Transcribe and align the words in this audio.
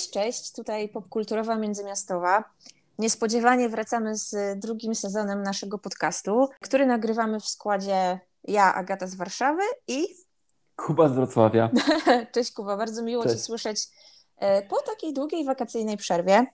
Cześć, 0.00 0.12
cześć, 0.12 0.52
tutaj 0.52 0.88
popkulturowa 0.88 1.56
międzymiastowa. 1.56 2.44
Niespodziewanie 2.98 3.68
wracamy 3.68 4.16
z 4.16 4.58
drugim 4.58 4.94
sezonem 4.94 5.42
naszego 5.42 5.78
podcastu, 5.78 6.48
który 6.60 6.86
nagrywamy 6.86 7.40
w 7.40 7.48
składzie 7.48 8.20
ja, 8.44 8.74
Agata 8.74 9.06
z 9.06 9.14
Warszawy 9.14 9.62
i 9.88 10.06
Kuba 10.76 11.08
z 11.08 11.12
Wrocławia. 11.12 11.70
Cześć 12.34 12.52
Kuba, 12.52 12.76
bardzo 12.76 13.02
miło 13.02 13.22
Cześć. 13.22 13.34
Cię 13.34 13.40
słyszeć 13.40 13.88
e, 14.36 14.62
po 14.62 14.82
takiej 14.82 15.12
długiej 15.12 15.44
wakacyjnej 15.44 15.96
przerwie. 15.96 16.46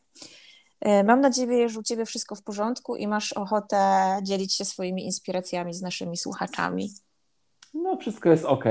E, 0.81 1.05
mam 1.05 1.21
nadzieję, 1.21 1.69
że 1.69 1.81
u 1.81 1.83
Ciebie 1.83 2.07
wszystko 2.07 2.35
w 2.35 2.43
porządku 2.43 2.97
i 2.97 3.09
masz 3.09 3.33
ochotę 3.33 3.79
dzielić 4.23 4.55
się 4.55 4.65
swoimi 4.65 5.05
inspiracjami 5.05 5.75
z 5.75 5.83
naszymi 5.83 6.17
słuchaczami. 6.17 6.91
No, 7.75 7.97
wszystko 7.97 8.29
jest 8.29 8.45
ok. 8.45 8.65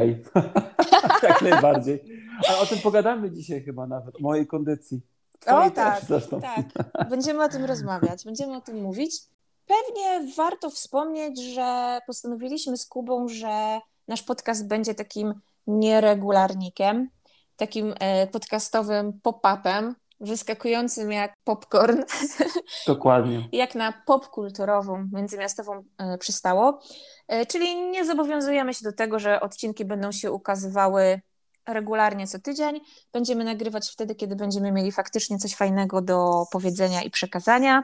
Jak 1.23 1.41
najbardziej. 1.41 2.24
Ale 2.48 2.57
o 2.57 2.66
tym 2.66 2.80
pogadamy 2.80 3.31
dzisiaj 3.31 3.63
chyba 3.63 3.88
nawet, 3.88 4.16
o 4.16 4.20
mojej 4.20 4.48
kondycji. 4.48 5.02
o 5.48 5.70
tak, 5.70 6.02
tak. 6.41 7.09
Będziemy 7.09 7.44
o 7.44 7.49
tym 7.49 7.66
rozmawiać, 7.66 8.25
będziemy 8.25 8.55
o 8.55 8.61
tym 8.61 8.81
mówić. 8.81 9.21
Pewnie 9.66 10.34
warto 10.34 10.70
wspomnieć, 10.70 11.41
że 11.41 11.99
postanowiliśmy 12.08 12.77
z 12.77 12.85
Kubą, 12.85 13.27
że 13.27 13.80
nasz 14.08 14.23
podcast 14.23 14.67
będzie 14.67 14.95
takim 14.95 15.34
nieregularnikiem, 15.67 17.09
takim 17.55 17.94
e, 17.99 18.27
podcastowym 18.27 19.20
pop-upem, 19.23 19.95
wyskakującym 20.20 21.11
jak 21.11 21.33
popcorn. 21.44 22.03
Dokładnie. 22.88 23.49
jak 23.52 23.75
na 23.75 23.94
popkulturową, 24.05 25.09
międzymiastową 25.13 25.83
e, 25.97 26.17
przystało. 26.17 26.80
E, 27.27 27.45
czyli 27.45 27.75
nie 27.75 28.05
zobowiązujemy 28.05 28.73
się 28.73 28.83
do 28.83 28.94
tego, 28.94 29.20
że 29.20 29.41
odcinki 29.41 29.86
będą 29.86 30.11
się 30.11 30.31
ukazywały 30.31 31.22
regularnie 31.67 32.27
co 32.27 32.39
tydzień. 32.39 32.81
Będziemy 33.13 33.44
nagrywać 33.44 33.89
wtedy, 33.89 34.16
kiedy 34.16 34.35
będziemy 34.35 34.71
mieli 34.71 34.91
faktycznie 34.91 35.38
coś 35.38 35.55
fajnego 35.55 36.02
do 36.02 36.45
powiedzenia 36.52 37.02
i 37.02 37.09
przekazania. 37.09 37.83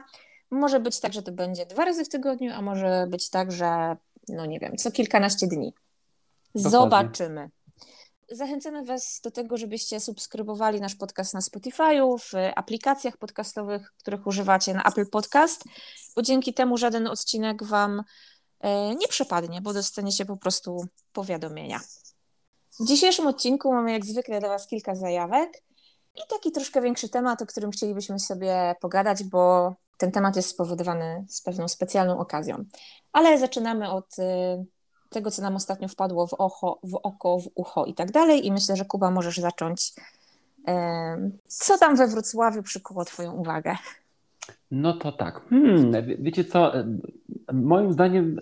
Może 0.50 0.80
być 0.80 1.00
tak, 1.00 1.12
że 1.12 1.22
to 1.22 1.32
będzie 1.32 1.66
dwa 1.66 1.84
razy 1.84 2.04
w 2.04 2.08
tygodniu, 2.08 2.52
a 2.54 2.62
może 2.62 3.06
być 3.10 3.30
tak, 3.30 3.52
że 3.52 3.96
no 4.28 4.46
nie 4.46 4.60
wiem, 4.60 4.76
co 4.76 4.90
kilkanaście 4.90 5.46
dni. 5.46 5.74
Zobaczymy. 6.54 7.50
Zachęcamy 8.30 8.84
Was 8.84 9.20
do 9.24 9.30
tego, 9.30 9.56
żebyście 9.56 10.00
subskrybowali 10.00 10.80
nasz 10.80 10.94
podcast 10.94 11.34
na 11.34 11.40
Spotify'u, 11.40 12.18
w 12.18 12.32
aplikacjach 12.56 13.16
podcastowych, 13.16 13.92
których 13.98 14.26
używacie 14.26 14.74
na 14.74 14.82
Apple 14.82 15.06
Podcast, 15.10 15.64
bo 16.16 16.22
dzięki 16.22 16.54
temu 16.54 16.78
żaden 16.78 17.06
odcinek 17.06 17.64
Wam 17.64 18.02
e, 18.60 18.94
nie 18.94 19.08
przepadnie, 19.08 19.60
bo 19.60 19.72
dostaniecie 19.72 20.26
po 20.26 20.36
prostu 20.36 20.86
powiadomienia. 21.12 21.80
W 22.82 22.84
dzisiejszym 22.84 23.26
odcinku 23.26 23.72
mamy 23.72 23.92
jak 23.92 24.04
zwykle 24.04 24.40
dla 24.40 24.48
Was 24.48 24.66
kilka 24.66 24.94
zajawek 24.94 25.62
i 26.14 26.20
taki 26.30 26.52
troszkę 26.52 26.80
większy 26.80 27.08
temat, 27.08 27.42
o 27.42 27.46
którym 27.46 27.70
chcielibyśmy 27.70 28.18
sobie 28.18 28.74
pogadać, 28.80 29.24
bo 29.24 29.74
ten 29.98 30.12
temat 30.12 30.36
jest 30.36 30.48
spowodowany 30.48 31.24
z 31.28 31.42
pewną 31.42 31.68
specjalną 31.68 32.18
okazją. 32.18 32.64
Ale 33.12 33.38
zaczynamy 33.38 33.90
od 33.90 34.18
y, 34.18 34.22
tego, 35.10 35.30
co 35.30 35.42
nam 35.42 35.56
ostatnio 35.56 35.88
wpadło 35.88 36.26
w, 36.26 36.30
w 36.82 36.94
oko, 37.02 37.38
w 37.38 37.48
ucho 37.54 37.84
i 37.84 37.94
tak 37.94 38.10
dalej. 38.10 38.46
I 38.46 38.52
myślę, 38.52 38.76
że 38.76 38.84
Kuba 38.84 39.10
możesz 39.10 39.38
zacząć. 39.38 39.92
Co 41.46 41.78
tam 41.78 41.96
we 41.96 42.06
Wrocławiu 42.06 42.62
przykuło 42.62 43.04
Twoją 43.04 43.32
uwagę? 43.32 43.76
No 44.70 44.92
to 44.92 45.12
tak. 45.12 45.48
Hmm, 45.50 45.92
wiecie 46.18 46.44
co? 46.44 46.72
Moim 47.52 47.92
zdaniem 47.92 48.40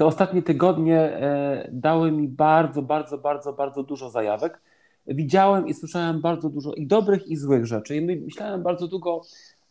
te 0.00 0.06
ostatnie 0.06 0.42
tygodnie 0.42 0.98
e, 0.98 1.68
dały 1.72 2.12
mi 2.12 2.28
bardzo, 2.28 2.82
bardzo, 2.82 3.18
bardzo, 3.18 3.52
bardzo 3.52 3.82
dużo 3.82 4.10
zajawek. 4.10 4.60
Widziałem 5.06 5.68
i 5.68 5.74
słyszałem 5.74 6.20
bardzo 6.20 6.48
dużo 6.48 6.72
i 6.72 6.86
dobrych, 6.86 7.28
i 7.28 7.36
złych 7.36 7.66
rzeczy. 7.66 7.96
I 7.96 8.00
myślałem 8.00 8.62
bardzo 8.62 8.88
długo, 8.88 9.20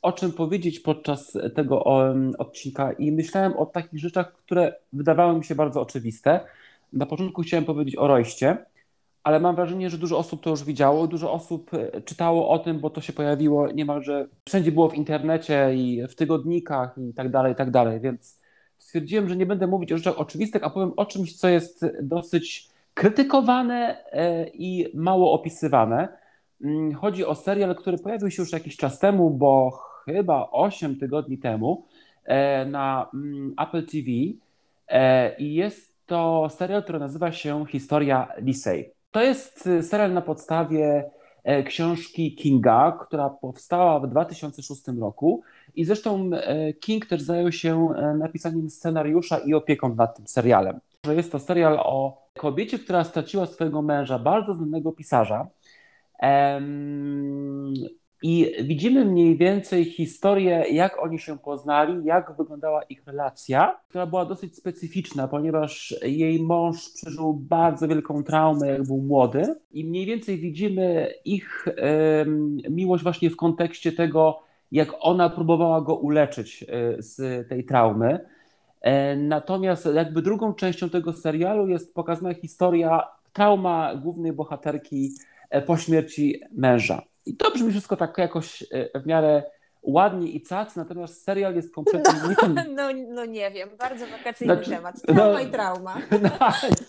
o 0.02 0.12
czym 0.12 0.32
powiedzieć 0.32 0.80
podczas 0.80 1.38
tego 1.56 1.84
odcinka 2.38 2.92
i 2.92 3.12
myślałem 3.12 3.58
o 3.58 3.66
takich 3.66 4.00
rzeczach, 4.00 4.34
które 4.34 4.74
wydawały 4.94 5.38
mi 5.38 5.44
się 5.44 5.56
bardzo 5.56 5.82
oczywiste. 5.82 6.40
Na 6.94 7.06
początku 7.06 7.42
chciałem 7.42 7.66
powiedzieć 7.66 7.96
o 7.96 8.08
Rojście, 8.08 8.66
ale 9.24 9.40
mam 9.40 9.56
wrażenie, 9.56 9.90
że 9.90 9.98
dużo 9.98 10.18
osób 10.18 10.44
to 10.44 10.50
już 10.50 10.64
widziało, 10.64 11.08
dużo 11.08 11.34
osób 11.34 11.74
e, 11.74 12.02
czytało 12.02 12.50
o 12.50 12.60
tym, 12.60 12.80
bo 12.80 12.90
to 12.90 13.02
się 13.02 13.14
pojawiło 13.14 13.72
niemalże 13.72 14.28
wszędzie 14.46 14.72
było 14.72 14.90
w 14.90 14.96
internecie 14.96 15.76
i 15.76 16.08
w 16.08 16.16
tygodnikach 16.16 16.96
i 17.10 17.14
tak 17.14 17.32
dalej, 17.32 17.54
i 17.54 17.56
tak 17.56 17.72
dalej, 17.72 18.00
więc 18.00 18.39
stwierdziłem, 18.80 19.30
że 19.30 19.36
nie 19.36 19.46
będę 19.46 19.68
mówić 19.68 19.92
o 19.92 19.98
rzeczach 19.98 20.20
oczywistych, 20.20 20.64
a 20.64 20.70
powiem 20.70 20.94
o 20.98 21.06
czymś, 21.06 21.38
co 21.38 21.50
jest 21.50 21.86
dosyć 22.02 22.70
krytykowane 22.94 24.06
e, 24.12 24.48
i 24.48 24.92
mało 24.94 25.34
opisywane. 25.34 26.08
Mm, 26.62 26.94
chodzi 26.94 27.26
o 27.26 27.36
serial, 27.36 27.76
który 27.76 27.98
pojawił 27.98 28.32
się 28.32 28.42
już 28.42 28.52
jakiś 28.52 28.78
czas 28.78 29.00
temu, 29.00 29.30
bo 29.30 29.72
chyba 30.06 30.50
8 30.52 30.96
tygodni 30.96 31.38
temu 31.38 31.86
e, 32.26 32.66
na 32.66 33.10
mm, 33.14 33.54
Apple 33.58 33.86
TV 33.86 34.08
e, 34.88 35.38
i 35.38 35.54
jest 35.54 36.06
to 36.06 36.50
serial, 36.50 36.84
który 36.84 37.00
nazywa 37.00 37.32
się 37.32 37.66
Historia 37.66 38.28
Lisej. 38.38 38.92
To 39.12 39.22
jest 39.22 39.68
y, 39.68 39.84
serial 39.84 40.14
na 40.14 40.22
podstawie 40.22 41.10
książki 41.66 42.36
Kinga, 42.36 42.98
która 43.02 43.30
powstała 43.30 44.00
w 44.00 44.08
2006 44.08 44.82
roku 45.00 45.42
i 45.76 45.86
zresztą 45.86 46.30
King 46.80 47.06
też 47.06 47.22
zajął 47.22 47.52
się 47.52 47.90
napisaniem 48.18 48.70
scenariusza 48.70 49.38
i 49.38 49.54
opieką 49.54 49.96
nad 49.96 50.18
tym 50.18 50.28
serialem. 50.28 50.80
Jest 51.16 51.32
to 51.32 51.40
serial 51.40 51.80
o 51.84 52.28
kobiecie, 52.38 52.80
która 52.80 53.04
straciła 53.04 53.46
swojego 53.46 53.82
męża, 53.82 54.20
bardzo 54.20 54.54
znanego 54.54 54.92
pisarza, 54.92 55.48
i 58.24 58.52
widzimy 58.64 59.06
mniej 59.06 59.38
więcej 59.38 59.86
historię, 59.86 60.64
jak 60.72 61.04
oni 61.04 61.20
się 61.20 61.38
poznali, 61.38 62.06
jak 62.06 62.38
wyglądała 62.38 62.84
ich 62.84 63.08
relacja, 63.08 63.80
która 63.90 64.06
była 64.06 64.26
dosyć 64.26 64.58
specyficzna, 64.58 65.28
ponieważ 65.28 65.96
jej 66.02 66.44
mąż 66.44 66.90
przeżył 66.90 67.34
bardzo 67.34 67.88
wielką 67.88 68.24
traumę, 68.24 68.68
jak 68.68 68.84
był 68.84 68.98
młody, 68.98 69.56
i 69.72 69.86
mniej 69.86 70.06
więcej 70.06 70.38
widzimy 70.38 71.14
ich 71.26 71.66
miłość 72.70 73.04
właśnie 73.04 73.30
w 73.30 73.36
kontekście 73.36 73.92
tego, 73.92 74.40
jak 74.72 74.90
ona 75.00 75.30
próbowała 75.30 75.82
go 75.82 75.96
uleczyć 75.96 76.64
e, 76.64 77.02
z 77.02 77.48
tej 77.50 77.66
traumy. 77.66 78.20
E, 78.82 79.16
natomiast 79.16 79.86
jakby 79.94 80.22
drugą 80.22 80.54
częścią 80.54 80.90
tego 80.90 81.14
serialu 81.14 81.68
jest 81.68 81.94
pokazana 81.94 82.34
historia, 82.34 83.08
trauma 83.34 83.96
głównej 83.96 84.34
bohaterki 84.34 85.12
e, 85.50 85.62
po 85.62 85.78
śmierci 85.78 86.42
męża. 86.52 87.02
I 87.26 87.36
to 87.38 87.52
brzmi 87.52 87.72
wszystko 87.72 87.98
tak 87.98 88.18
jakoś 88.18 88.64
w 88.96 89.06
miarę 89.06 89.44
ładnie 89.82 90.28
i 90.28 90.42
cac, 90.42 90.76
natomiast 90.76 91.24
serial 91.24 91.56
jest 91.56 91.74
kompletnie 91.74 92.14
no, 92.48 92.64
no, 92.78 92.90
no 93.08 93.26
nie 93.26 93.52
wiem, 93.52 93.70
bardzo 93.80 94.08
wakacyjny 94.08 94.56
znaczy, 94.56 94.70
temat. 94.70 95.02
Trauma 95.02 95.34
no, 95.34 95.40
i 95.40 95.48
trauma. 95.48 95.98
No, 96.24 96.30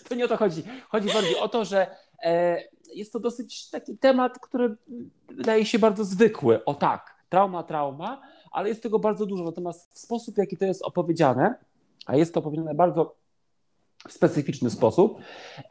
to 0.09 0.15
nie 0.15 0.25
o 0.25 0.27
to 0.27 0.37
chodzi. 0.37 0.63
Chodzi 0.89 1.13
bardziej 1.13 1.37
o 1.37 1.47
to, 1.47 1.65
że 1.65 1.87
jest 2.93 3.13
to 3.13 3.19
dosyć 3.19 3.69
taki 3.69 3.97
temat, 3.97 4.39
który 4.39 4.75
wydaje 5.27 5.65
się 5.65 5.79
bardzo 5.79 6.03
zwykły. 6.03 6.65
O 6.65 6.73
tak, 6.73 7.20
trauma, 7.31 7.63
trauma, 7.63 8.21
ale 8.51 8.69
jest 8.69 8.83
tego 8.83 8.99
bardzo 8.99 9.25
dużo. 9.25 9.43
Natomiast 9.43 9.99
sposób, 9.99 10.35
w 10.35 10.37
jaki 10.37 10.57
to 10.57 10.65
jest 10.65 10.81
opowiedziane, 10.81 11.55
a 12.05 12.15
jest 12.15 12.33
to 12.33 12.39
opowiedziane 12.39 12.75
bardzo 12.75 13.15
w 14.07 14.13
specyficzny 14.13 14.69
sposób, 14.69 15.19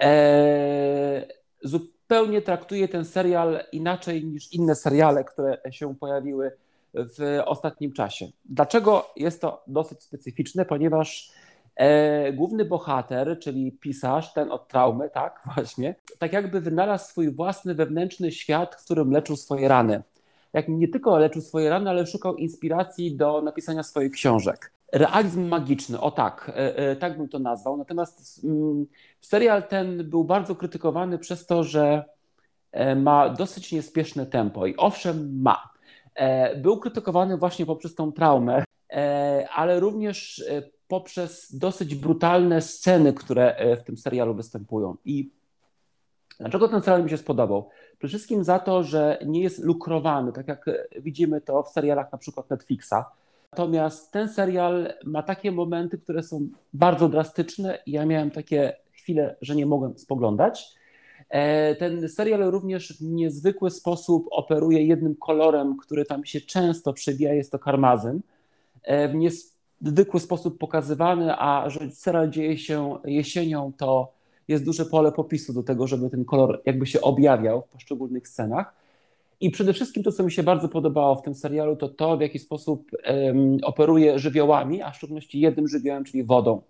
e, 0.01 1.27
zupełnie 1.63 2.43
traktuje 2.43 2.89
ten 2.89 3.05
serial 3.05 3.61
inaczej 3.73 4.25
niż 4.25 4.53
inne 4.53 4.75
seriale, 4.75 5.25
które 5.25 5.59
się 5.71 5.95
pojawiły 5.97 6.53
w 6.95 7.41
ostatnim 7.45 7.93
czasie. 7.93 8.29
Dlaczego 8.45 9.11
jest 9.17 9.41
to 9.41 9.63
dosyć 9.67 10.03
specyficzne? 10.03 10.65
Ponieważ 10.65 11.33
e, 11.77 12.33
główny 12.33 12.65
bohater, 12.65 13.39
czyli 13.39 13.73
pisarz, 13.73 14.33
ten 14.33 14.53
od 14.53 14.69
traumy, 14.69 15.11
tak, 15.11 15.41
właśnie, 15.55 15.95
tak 16.19 16.33
jakby 16.33 16.61
wynalazł 16.61 17.11
swój 17.11 17.35
własny 17.35 17.75
wewnętrzny 17.75 18.33
świat, 18.33 18.75
w 18.75 18.85
którym 18.85 19.11
leczył 19.11 19.37
swoje 19.37 19.69
rany. 19.69 20.03
Jak 20.53 20.69
nie 20.69 20.89
tylko 20.89 21.19
leczył 21.19 21.43
swoje 21.43 21.71
rany, 21.71 21.91
ale 21.91 22.07
szukał 22.07 22.37
inspiracji 22.37 23.17
do 23.17 23.43
napisania 23.43 23.83
swoich 23.83 24.13
książek. 24.13 24.73
Realizm 24.93 25.49
magiczny, 25.49 26.01
o 26.01 26.11
tak, 26.11 26.53
e, 26.55 26.77
e, 26.77 26.97
tak 26.97 27.19
bym 27.19 27.29
to 27.29 27.39
nazwał. 27.39 27.77
Natomiast 27.77 28.45
mm, 28.45 28.87
serial 29.21 29.69
ten 29.69 30.11
był 30.11 30.25
bardzo 30.25 30.55
krytykowany 30.55 31.19
przez 31.19 31.47
to, 31.47 31.65
że 31.65 32.05
e, 32.73 32.97
ma 32.97 33.29
dosyć 33.29 33.73
niespieszne 33.73 34.27
tempo. 34.27 34.67
I 34.67 34.77
owszem, 34.77 35.43
ma. 35.43 35.71
Był 36.57 36.79
krytykowany 36.79 37.37
właśnie 37.37 37.67
poprzez 37.67 37.95
tą 37.95 38.13
traumę, 38.13 38.65
ale 39.55 39.81
również 39.81 40.45
poprzez 40.89 41.57
dosyć 41.57 41.95
brutalne 41.95 42.63
sceny, 42.63 43.13
które 43.13 43.77
w 43.77 43.83
tym 43.83 43.97
serialu 43.97 44.35
występują. 44.35 44.97
I 45.05 45.31
dlaczego 46.41 46.69
ten 46.69 46.81
serial 46.81 47.05
mi 47.05 47.11
się 47.11 47.17
spodobał? 47.17 47.69
Przede 47.99 48.09
wszystkim 48.09 48.45
za 48.45 48.59
to, 48.59 48.83
że 48.83 49.19
nie 49.27 49.43
jest 49.43 49.65
lukrowany, 49.65 50.33
tak 50.33 50.49
jak 50.49 50.65
widzimy 51.01 51.41
to 51.41 51.63
w 51.63 51.69
serialach 51.69 52.13
na 52.13 52.19
przykład 52.19 52.51
Netflixa 52.51 52.95
Natomiast 53.53 54.13
ten 54.13 54.29
serial 54.29 54.95
ma 55.05 55.23
takie 55.23 55.53
momenty, 55.53 55.99
które 55.99 56.23
są 56.23 56.49
bardzo 56.73 57.09
drastyczne 57.09 57.79
i 57.87 57.93
ja 57.93 58.07
miałem 58.07 58.31
takie 58.31 58.77
chwile, 58.93 59.37
że 59.43 59.57
nie 59.57 59.67
mogłem 59.67 59.99
spoglądać. 59.99 60.75
E, 61.29 61.75
ten 61.75 62.09
serial 62.09 62.43
również 62.43 62.99
w 62.99 63.03
niezwykły 63.03 63.71
sposób 63.71 64.27
operuje 64.31 64.87
jednym 64.87 65.15
kolorem, 65.17 65.77
który 65.77 66.05
tam 66.05 66.25
się 66.25 66.41
często 66.41 66.93
przewija, 66.93 67.35
jest 67.35 67.53
to 67.53 67.59
karmazyn. 67.59 68.21
E, 68.83 69.09
w 69.09 69.15
niezwykły 69.15 70.21
sposób 70.21 70.59
pokazywany, 70.59 71.35
a 71.39 71.71
że 71.71 71.91
serial 71.91 72.31
dzieje 72.31 72.59
się 72.59 72.99
jesienią, 73.05 73.73
to 73.77 74.13
jest 74.51 74.65
duże 74.65 74.85
pole 74.85 75.13
popisu 75.13 75.53
do 75.53 75.63
tego, 75.63 75.87
żeby 75.87 76.11
ten 76.11 76.25
kolor 76.25 76.63
jakby 76.67 76.87
się 76.87 77.01
objawiał 77.01 77.63
w 77.63 77.69
poszczególnych 77.69 78.29
scenach. 78.29 78.75
I 79.41 79.51
przede 79.51 79.73
wszystkim 79.73 80.03
to, 80.03 80.13
co 80.13 80.23
mi 80.23 80.33
się 80.33 80.43
bardzo 80.43 80.69
podobało 80.69 81.15
w 81.17 81.23
tym 81.23 81.35
serialu, 81.35 81.77
to 81.77 81.89
to, 81.89 82.17
w 82.17 82.21
jaki 82.21 82.39
sposób 82.39 82.91
um, 82.93 83.59
operuje 83.63 84.19
żywiołami, 84.19 84.83
a 84.83 84.91
w 84.91 84.97
szczególności 84.97 85.41
jednym 85.41 85.69
żywiołem, 85.69 86.05
czyli 86.05 86.25
wodą. 86.25 86.63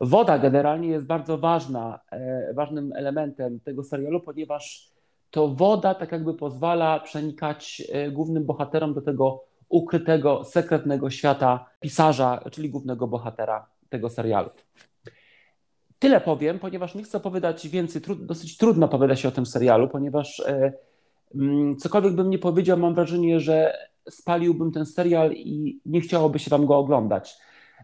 Woda 0.00 0.38
generalnie 0.38 0.88
jest 0.88 1.06
bardzo 1.06 1.38
ważna, 1.38 2.00
e, 2.10 2.54
ważnym 2.54 2.92
elementem 2.92 3.60
tego 3.60 3.84
serialu, 3.84 4.20
ponieważ 4.20 4.90
to 5.30 5.48
woda 5.48 5.94
tak 5.94 6.12
jakby 6.12 6.34
pozwala 6.34 7.00
przenikać 7.00 7.82
e, 7.92 8.10
głównym 8.10 8.44
bohaterom 8.44 8.94
do 8.94 9.02
tego 9.02 9.44
ukrytego, 9.68 10.44
sekretnego 10.44 11.10
świata 11.10 11.66
pisarza, 11.80 12.44
czyli 12.52 12.70
głównego 12.70 13.06
bohatera 13.06 13.66
tego 13.88 14.10
serialu. 14.10 14.50
Tyle 16.06 16.20
powiem, 16.20 16.58
ponieważ 16.58 16.94
nie 16.94 17.02
chcę 17.02 17.18
opowiadać 17.18 17.68
więcej, 17.68 18.02
dosyć 18.18 18.56
trudno 18.56 18.86
opowiada 18.86 19.16
się 19.16 19.28
o 19.28 19.32
tym 19.32 19.46
serialu, 19.46 19.88
ponieważ 19.88 20.40
e, 20.40 20.72
mm, 21.34 21.76
cokolwiek 21.76 22.12
bym 22.12 22.30
nie 22.30 22.38
powiedział, 22.38 22.78
mam 22.78 22.94
wrażenie, 22.94 23.40
że 23.40 23.78
spaliłbym 24.10 24.72
ten 24.72 24.86
serial 24.86 25.32
i 25.32 25.80
nie 25.86 26.00
chciałoby 26.00 26.38
się 26.38 26.50
wam 26.50 26.66
go 26.66 26.76
oglądać. 26.76 27.38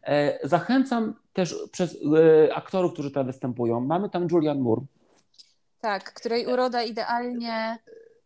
E, 0.06 0.48
zachęcam 0.48 1.14
też 1.32 1.54
przez 1.72 1.98
e, 2.46 2.54
aktorów, 2.54 2.92
którzy 2.92 3.10
tam 3.10 3.26
występują. 3.26 3.80
Mamy 3.80 4.10
tam 4.10 4.26
Julian 4.30 4.60
Moore. 4.60 4.82
Tak, 5.80 6.12
której 6.12 6.46
uroda 6.46 6.82
idealnie 6.82 7.78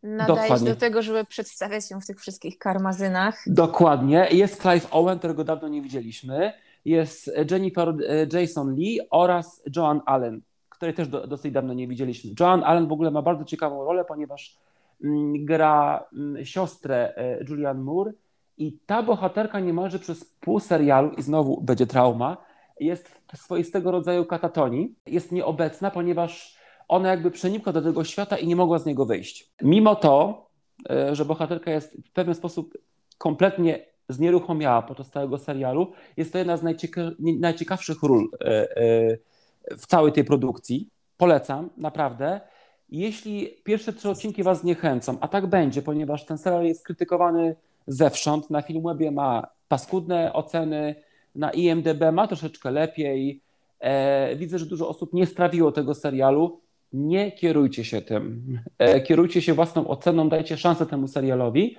nadaje 0.02 0.28
Dokładnie. 0.28 0.68
się 0.68 0.74
do 0.74 0.80
tego, 0.80 1.02
żeby 1.02 1.24
przedstawiać 1.24 1.90
ją 1.90 2.00
w 2.00 2.06
tych 2.06 2.20
wszystkich 2.20 2.58
karmazynach. 2.58 3.42
Dokładnie. 3.46 4.28
Jest 4.30 4.62
Clive 4.62 4.88
Owen, 4.90 5.18
którego 5.18 5.44
dawno 5.44 5.68
nie 5.68 5.82
widzieliśmy. 5.82 6.52
Jest 6.86 7.30
Jennifer 7.50 7.88
e, 7.88 8.40
Jason 8.40 8.74
Lee 8.74 9.00
oraz 9.10 9.62
Joan 9.76 10.00
Allen, 10.06 10.40
której 10.68 10.94
też 10.94 11.08
do, 11.08 11.26
dosyć 11.26 11.52
dawno 11.52 11.74
nie 11.74 11.88
widzieliśmy. 11.88 12.30
Joan 12.40 12.64
Allen 12.64 12.86
w 12.86 12.92
ogóle 12.92 13.10
ma 13.10 13.22
bardzo 13.22 13.44
ciekawą 13.44 13.84
rolę, 13.84 14.04
ponieważ 14.04 14.56
mm, 15.04 15.44
gra 15.44 16.04
mm, 16.12 16.44
siostrę 16.44 17.14
Julian 17.48 17.78
Moore 17.78 18.12
i 18.58 18.78
ta 18.86 19.02
bohaterka 19.02 19.60
niemalże 19.60 19.98
przez 19.98 20.24
pół 20.24 20.60
serialu, 20.60 21.10
i 21.10 21.22
znowu 21.22 21.60
będzie 21.60 21.86
trauma, 21.86 22.36
jest 22.80 23.08
w 23.08 23.36
swoistego 23.36 23.90
rodzaju 23.90 24.24
katatonii. 24.24 24.94
Jest 25.06 25.32
nieobecna, 25.32 25.90
ponieważ 25.90 26.56
ona 26.88 27.08
jakby 27.08 27.30
przenikła 27.30 27.72
do 27.72 27.82
tego 27.82 28.04
świata 28.04 28.36
i 28.36 28.46
nie 28.46 28.56
mogła 28.56 28.78
z 28.78 28.86
niego 28.86 29.06
wyjść. 29.06 29.50
Mimo 29.62 29.94
to, 29.94 30.46
e, 30.90 31.14
że 31.14 31.24
bohaterka 31.24 31.70
jest 31.70 31.96
w 32.08 32.12
pewien 32.12 32.34
sposób 32.34 32.78
kompletnie 33.18 33.86
znieruchomiała 34.08 34.82
podczas 34.82 35.10
całego 35.10 35.38
serialu, 35.38 35.92
jest 36.16 36.32
to 36.32 36.38
jedna 36.38 36.56
z 36.56 36.62
najcieka 36.62 37.10
najciekawszych 37.18 38.02
ról 38.02 38.30
e, 38.40 38.46
e, 38.46 39.76
w 39.76 39.86
całej 39.86 40.12
tej 40.12 40.24
produkcji. 40.24 40.88
Polecam, 41.16 41.70
naprawdę. 41.76 42.40
Jeśli 42.88 43.48
pierwsze 43.64 43.92
trzy 43.92 44.10
odcinki 44.10 44.42
Was 44.42 44.60
zniechęcą, 44.60 45.18
a 45.20 45.28
tak 45.28 45.46
będzie, 45.46 45.82
ponieważ 45.82 46.26
ten 46.26 46.38
serial 46.38 46.64
jest 46.64 46.84
krytykowany 46.84 47.56
zewsząd. 47.86 48.50
Na 48.50 48.62
Filmwebie 48.62 49.10
ma 49.10 49.46
paskudne 49.68 50.32
oceny, 50.32 50.94
na 51.34 51.50
IMDB 51.50 52.12
ma 52.12 52.26
troszeczkę 52.26 52.70
lepiej. 52.70 53.40
E, 53.80 54.36
widzę, 54.36 54.58
że 54.58 54.66
dużo 54.66 54.88
osób 54.88 55.12
nie 55.12 55.26
strawiło 55.26 55.72
tego 55.72 55.94
serialu. 55.94 56.60
Nie 56.92 57.32
kierujcie 57.32 57.84
się 57.84 58.02
tym. 58.02 58.58
Kierujcie 59.06 59.42
się 59.42 59.54
własną 59.54 59.88
oceną, 59.88 60.28
dajcie 60.28 60.56
szansę 60.56 60.86
temu 60.86 61.08
serialowi. 61.08 61.76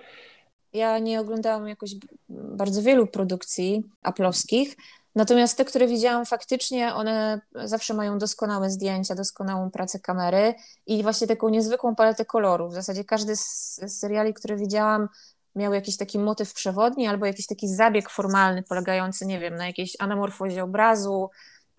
Ja 0.74 1.00
nie 1.00 1.22
oglądałam 1.22 1.68
jakoś 1.68 1.92
bardzo 2.30 2.82
wielu 2.82 3.08
produkcji 3.08 3.84
aplowskich, 4.04 4.76
natomiast 5.16 5.58
te, 5.58 5.66
które 5.66 5.88
widziałam 5.88 6.26
faktycznie, 6.26 6.94
one 6.94 7.42
zawsze 7.56 7.94
mają 7.94 8.18
doskonałe 8.18 8.70
zdjęcia, 8.70 9.16
doskonałą 9.16 9.72
pracę 9.72 10.00
kamery 10.00 10.54
i 10.86 11.04
właśnie 11.04 11.28
taką 11.28 11.50
niezwykłą 11.50 11.96
paletę 11.96 12.26
kolorów. 12.26 12.72
W 12.72 12.76
zasadzie 12.76 13.04
każdy 13.04 13.36
z 13.36 13.80
seriali, 13.88 14.34
które 14.34 14.56
widziałam, 14.58 15.08
miał 15.56 15.74
jakiś 15.74 15.98
taki 15.98 16.20
motyw 16.20 16.54
przewodni 16.54 17.08
albo 17.08 17.26
jakiś 17.26 17.48
taki 17.48 17.68
zabieg 17.68 18.10
formalny 18.10 18.64
polegający, 18.64 19.26
nie 19.26 19.40
wiem, 19.40 19.56
na 19.56 19.68
jakiejś 19.68 19.96
anamorfozie 20.00 20.64
obrazu 20.64 21.30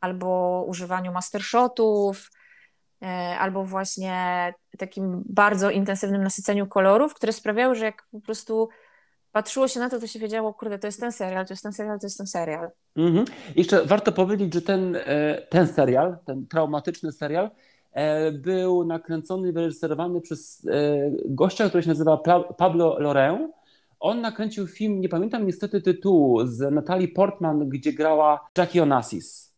albo 0.01 0.65
używaniu 0.69 1.13
mastershotów, 1.13 2.31
albo 3.39 3.65
właśnie 3.65 4.15
takim 4.79 5.23
bardzo 5.29 5.71
intensywnym 5.71 6.23
nasyceniu 6.23 6.67
kolorów, 6.67 7.15
które 7.15 7.33
sprawiały, 7.33 7.75
że 7.75 7.85
jak 7.85 8.07
po 8.13 8.21
prostu 8.21 8.69
patrzyło 9.33 9.69
się 9.69 9.81
na 9.81 9.91
to, 9.91 10.01
to 10.01 10.07
się 10.07 10.19
wiedziało, 10.19 10.55
kurde, 10.55 10.79
to 10.79 10.87
jest 10.87 11.01
ten 11.01 11.13
serial, 11.13 11.47
to 11.47 11.53
jest 11.53 11.63
ten 11.63 11.73
serial, 11.73 12.01
to 12.01 12.07
jest 12.07 12.19
ten 12.19 12.27
serial. 12.27 12.71
Mhm. 12.97 13.25
Jeszcze 13.57 13.85
warto 13.85 14.13
powiedzieć, 14.13 14.55
że 14.55 14.63
ten, 14.63 14.97
e, 14.97 15.43
ten 15.51 15.67
serial, 15.67 16.17
ten 16.25 16.47
traumatyczny 16.47 17.13
serial, 17.13 17.51
e, 17.93 18.33
był 18.33 18.85
nakręcony 18.85 19.49
i 19.49 19.53
wyreżyserowany 19.53 20.21
przez 20.21 20.67
gościa, 21.25 21.69
który 21.69 21.83
się 21.83 21.89
nazywa 21.89 22.17
Pablo 22.57 22.99
Loreu, 22.99 23.53
on 24.01 24.21
nakręcił 24.21 24.67
film, 24.67 25.01
nie 25.01 25.09
pamiętam 25.09 25.47
niestety 25.47 25.81
tytułu, 25.81 26.47
z 26.47 26.73
Natalie 26.75 27.09
Portman, 27.09 27.69
gdzie 27.69 27.93
grała 27.93 28.49
Jackie 28.59 28.83
Onassis. 28.83 29.55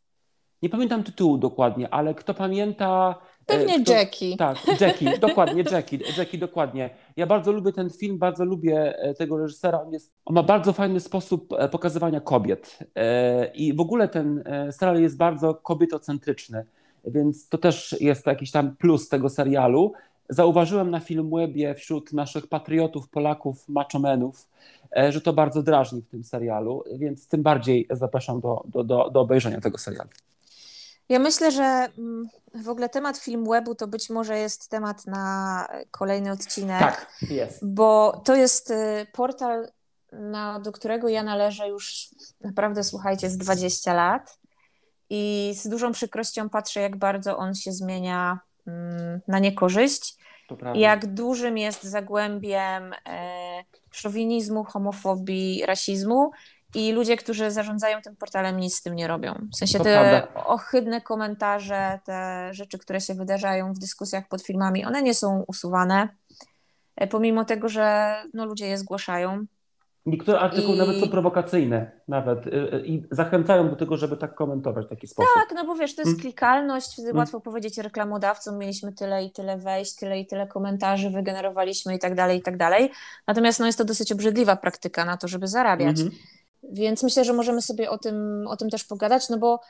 Nie 0.63 0.69
pamiętam 0.69 1.03
tytułu 1.03 1.39
dokładnie, 1.39 1.95
ale 1.95 2.15
kto 2.15 2.35
pamięta. 2.35 3.15
E, 3.51 3.59
Pewnie 3.59 3.83
kto, 3.83 3.93
Jackie. 3.93 4.37
Tak, 4.37 4.81
Jackie, 4.81 5.19
dokładnie, 5.19 5.65
Jackie, 5.73 5.99
Jackie, 6.19 6.39
dokładnie. 6.39 6.91
Ja 7.17 7.27
bardzo 7.27 7.53
lubię 7.53 7.73
ten 7.73 7.91
film, 7.91 8.19
bardzo 8.19 8.45
lubię 8.45 8.99
e, 8.99 9.15
tego 9.15 9.39
reżysera. 9.39 9.83
On, 9.83 9.93
jest, 9.93 10.13
on 10.25 10.35
ma 10.35 10.43
bardzo 10.43 10.73
fajny 10.73 11.01
sposób 11.01 11.53
e, 11.59 11.69
pokazywania 11.69 12.21
kobiet. 12.21 12.79
I 13.55 13.75
w 13.75 13.81
ogóle 13.81 14.09
ten 14.09 14.45
serial 14.71 15.03
jest 15.03 15.17
bardzo 15.17 15.55
kobietocentryczny, 15.55 16.65
więc 17.05 17.49
to 17.49 17.59
też 17.59 17.97
jest 18.01 18.27
jakiś 18.27 18.51
tam 18.51 18.77
plus 18.77 19.09
tego 19.09 19.29
serialu. 19.29 19.93
Zauważyłem 20.31 20.91
na 20.91 21.01
Filmwebie 21.01 21.75
wśród 21.75 22.13
naszych 22.13 22.47
patriotów, 22.47 23.09
Polaków, 23.09 23.69
maczomenów, 23.69 24.49
e, 24.97 25.13
że 25.13 25.21
to 25.21 25.33
bardzo 25.33 25.63
drażni 25.63 26.03
w 26.03 26.09
tym 26.09 26.25
serialu, 26.25 26.85
więc 26.93 27.29
tym 27.29 27.43
bardziej 27.43 27.87
zapraszam 27.91 28.41
do, 28.41 28.65
do, 28.67 28.85
do, 28.85 29.11
do 29.11 29.21
obejrzenia 29.21 29.61
tego 29.61 29.79
serialu. 29.79 30.11
Ja 31.11 31.19
myślę, 31.19 31.51
że 31.51 31.89
mm, 31.99 32.29
w 32.55 32.69
ogóle 32.69 32.89
temat 32.89 33.19
Filmwebu 33.19 33.75
to 33.75 33.87
być 33.87 34.11
może 34.11 34.39
jest 34.39 34.71
temat 34.71 35.07
na 35.07 35.67
kolejny 35.91 36.33
odcinek. 36.33 36.81
Tak, 36.81 37.13
jest. 37.31 37.75
Bo 37.75 38.23
to 38.25 38.35
jest 38.35 38.71
y, 38.71 39.07
portal, 39.13 39.69
na, 40.13 40.61
do 40.61 40.73
którego 40.73 41.09
ja 41.09 41.23
należę 41.23 41.69
już 41.69 42.09
naprawdę, 42.41 42.85
słuchajcie, 42.85 43.31
z 43.31 43.39
20 43.39 43.95
lat. 43.95 44.39
I 45.11 45.53
z 45.55 45.69
dużą 45.69 45.93
przykrością 45.93 46.49
patrzę, 46.49 46.81
jak 46.81 46.97
bardzo 46.97 47.37
on 47.37 47.55
się 47.55 47.73
zmienia 47.73 48.39
mm, 48.67 49.21
na 49.29 49.39
niekorzyść 49.39 50.17
jak 50.75 51.15
dużym 51.15 51.59
jest 51.59 51.83
zagłębiem 51.83 52.93
e, 53.07 53.65
szowinizmu, 53.91 54.65
homofobii, 54.65 55.67
rasizmu 55.67 56.31
i 56.75 56.93
ludzie, 56.93 57.17
którzy 57.17 57.51
zarządzają 57.51 58.03
tym 58.03 58.17
portalem 58.17 58.57
nic 58.57 58.75
z 58.75 58.83
tym 58.83 58.95
nie 58.95 59.09
robią. 59.09 59.35
W 59.53 59.57
sensie 59.57 59.79
to 59.79 59.85
te 59.85 60.01
prawda. 60.01 60.45
ohydne 60.45 61.01
komentarze, 61.01 61.99
te 62.05 62.49
rzeczy, 62.55 62.79
które 62.79 63.01
się 63.01 63.15
wydarzają 63.15 63.73
w 63.73 63.79
dyskusjach 63.79 64.29
pod 64.29 64.43
filmami, 64.43 64.85
one 64.85 65.03
nie 65.03 65.15
są 65.15 65.45
usuwane, 65.47 66.09
e, 66.97 67.07
pomimo 67.07 67.45
tego, 67.45 67.69
że 67.69 68.17
no, 68.35 68.47
ludzie 68.47 68.67
je 68.67 68.79
zgłaszają. 68.79 69.47
Niektóre 70.07 70.41
artykuły 70.41 70.75
I... 70.75 70.79
nawet 70.79 71.01
są 71.01 71.09
prowokacyjne 71.09 71.91
nawet 72.09 72.47
y, 72.47 72.51
y, 72.51 72.87
i 72.87 73.03
zachęcają 73.11 73.71
do 73.71 73.77
tego, 73.77 73.97
żeby 73.97 74.17
tak 74.17 74.35
komentować 74.35 74.87
w 74.87 74.89
taki 74.89 75.07
sposób. 75.07 75.33
Tak, 75.35 75.53
no 75.55 75.65
bo 75.67 75.75
wiesz, 75.75 75.95
to 75.95 76.03
jest 76.03 76.11
hmm. 76.11 76.21
klikalność, 76.21 76.93
wtedy 76.93 77.07
hmm. 77.07 77.19
łatwo 77.19 77.41
powiedzieć 77.41 77.79
reklamodawcom, 77.79 78.59
mieliśmy 78.59 78.93
tyle 78.93 79.25
i 79.25 79.31
tyle 79.31 79.59
wejść, 79.59 79.97
tyle 79.97 80.21
i 80.21 80.27
tyle 80.27 80.47
komentarzy 80.47 81.11
wygenerowaliśmy 81.11 81.95
i 81.95 81.99
tak 81.99 82.15
dalej, 82.15 82.39
i 82.39 82.43
tak 82.43 82.57
dalej. 82.57 82.91
Natomiast 83.27 83.61
no, 83.61 83.67
jest 83.67 83.79
to 83.79 83.85
dosyć 83.85 84.13
obrzydliwa 84.13 84.57
praktyka 84.57 85.05
na 85.05 85.17
to, 85.17 85.29
żeby 85.29 85.49
zarabiać. 85.49 85.97
Hmm. 85.97 86.15
Więc 86.63 87.03
myślę, 87.03 87.25
że 87.25 87.33
możemy 87.33 87.63
sobie 87.63 87.91
o 87.91 87.99
tym, 87.99 88.47
o 88.49 88.57
tym 88.57 88.71
też 88.71 88.85
pogadać, 88.85 89.29
no 89.29 89.39
bo 89.39 89.61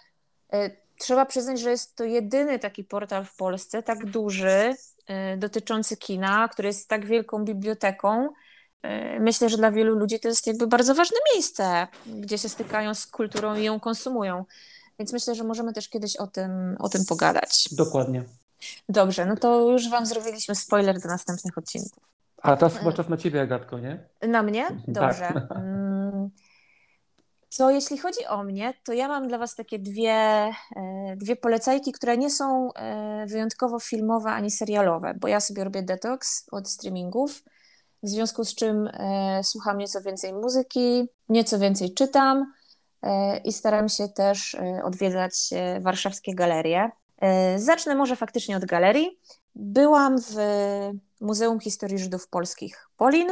y, 0.54 0.76
trzeba 0.98 1.26
przyznać, 1.26 1.60
że 1.60 1.70
jest 1.70 1.96
to 1.96 2.04
jedyny 2.04 2.58
taki 2.58 2.84
portal 2.84 3.24
w 3.24 3.36
Polsce, 3.36 3.82
tak 3.82 4.06
duży, 4.06 4.74
y, 5.34 5.36
dotyczący 5.36 5.96
kina, 5.96 6.48
który 6.48 6.68
jest 6.68 6.88
tak 6.88 7.06
wielką 7.06 7.44
biblioteką, 7.44 8.28
E, 8.82 9.20
myślę, 9.20 9.48
że 9.48 9.56
dla 9.56 9.70
wielu 9.70 9.94
ludzi 9.94 10.20
to 10.20 10.28
jest 10.28 10.46
jakby 10.46 10.66
bardzo 10.66 10.94
ważne 10.94 11.16
miejsce, 11.34 11.88
gdzie 12.06 12.38
się 12.38 12.48
stykają 12.48 12.94
z 12.94 13.06
kulturą 13.06 13.54
i 13.54 13.64
ją 13.64 13.80
konsumują. 13.80 14.44
Więc 14.98 15.12
myślę, 15.12 15.34
że 15.34 15.44
możemy 15.44 15.72
też 15.72 15.88
kiedyś 15.88 16.16
o 16.16 16.26
tym, 16.26 16.76
o 16.78 16.88
tym 16.88 17.04
pogadać. 17.04 17.68
Dokładnie. 17.72 18.24
Dobrze, 18.88 19.26
no 19.26 19.36
to 19.36 19.70
już 19.70 19.90
Wam 19.90 20.06
zrobiliśmy 20.06 20.54
spoiler 20.54 21.00
do 21.00 21.08
następnych 21.08 21.58
odcinków. 21.58 22.04
A 22.42 22.56
teraz 22.56 22.76
chyba 22.76 22.92
czas 22.92 23.08
na 23.08 23.16
Ciebie, 23.16 23.40
Agatko, 23.40 23.78
nie? 23.78 23.98
Na 24.22 24.42
mnie? 24.42 24.68
Tak. 24.68 24.78
Dobrze. 24.88 25.32
Tak. 25.48 25.58
To 27.56 27.70
jeśli 27.70 27.98
chodzi 27.98 28.26
o 28.26 28.44
mnie, 28.44 28.74
to 28.84 28.92
ja 28.92 29.08
mam 29.08 29.28
dla 29.28 29.38
Was 29.38 29.54
takie 29.54 29.78
dwie, 29.78 30.12
e, 30.12 30.52
dwie 31.16 31.36
polecajki, 31.36 31.92
które 31.92 32.16
nie 32.16 32.30
są 32.30 32.72
e, 32.72 33.26
wyjątkowo 33.26 33.80
filmowe 33.80 34.30
ani 34.30 34.50
serialowe, 34.50 35.14
bo 35.20 35.28
ja 35.28 35.40
sobie 35.40 35.64
robię 35.64 35.82
detoks 35.82 36.46
od 36.52 36.70
streamingów, 36.70 37.42
w 38.02 38.08
związku 38.08 38.44
z 38.44 38.54
czym 38.54 38.86
e, 38.92 39.40
słucham 39.44 39.78
nieco 39.78 40.02
więcej 40.02 40.32
muzyki, 40.32 41.08
nieco 41.28 41.58
więcej 41.58 41.94
czytam 41.94 42.52
i 43.44 43.52
staram 43.52 43.88
się 43.88 44.08
też 44.08 44.56
odwiedzać 44.84 45.50
warszawskie 45.80 46.34
galerie. 46.34 46.90
Zacznę 47.56 47.94
może 47.94 48.16
faktycznie 48.16 48.56
od 48.56 48.64
galerii. 48.64 49.18
Byłam 49.54 50.16
w 50.18 50.34
Muzeum 51.20 51.60
Historii 51.60 51.98
Żydów 51.98 52.28
Polskich 52.28 52.88
Polin 52.96 53.28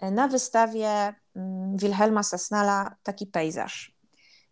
na 0.00 0.28
wystawie 0.28 1.14
mm, 1.36 1.76
Wilhelma 1.76 2.22
Sasnala 2.22 2.96
Taki 3.02 3.26
pejzaż. 3.26 3.94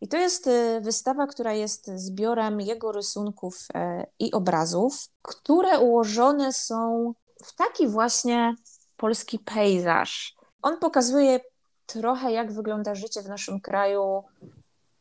I 0.01 0.09
to 0.09 0.17
jest 0.17 0.47
y, 0.47 0.81
wystawa, 0.81 1.27
która 1.27 1.53
jest 1.53 1.91
zbiorem 1.95 2.61
jego 2.61 2.93
rysunków 2.93 3.67
e, 3.75 4.07
i 4.19 4.33
obrazów, 4.33 5.09
które 5.23 5.79
ułożone 5.79 6.53
są 6.53 7.13
w 7.45 7.55
taki 7.55 7.89
właśnie 7.89 8.55
polski 8.97 9.39
pejzaż. 9.39 10.35
On 10.63 10.79
pokazuje 10.79 11.41
trochę, 11.87 12.33
jak 12.33 12.53
wygląda 12.53 12.95
życie 12.95 13.23
w 13.23 13.29
naszym 13.29 13.61
kraju 13.61 14.25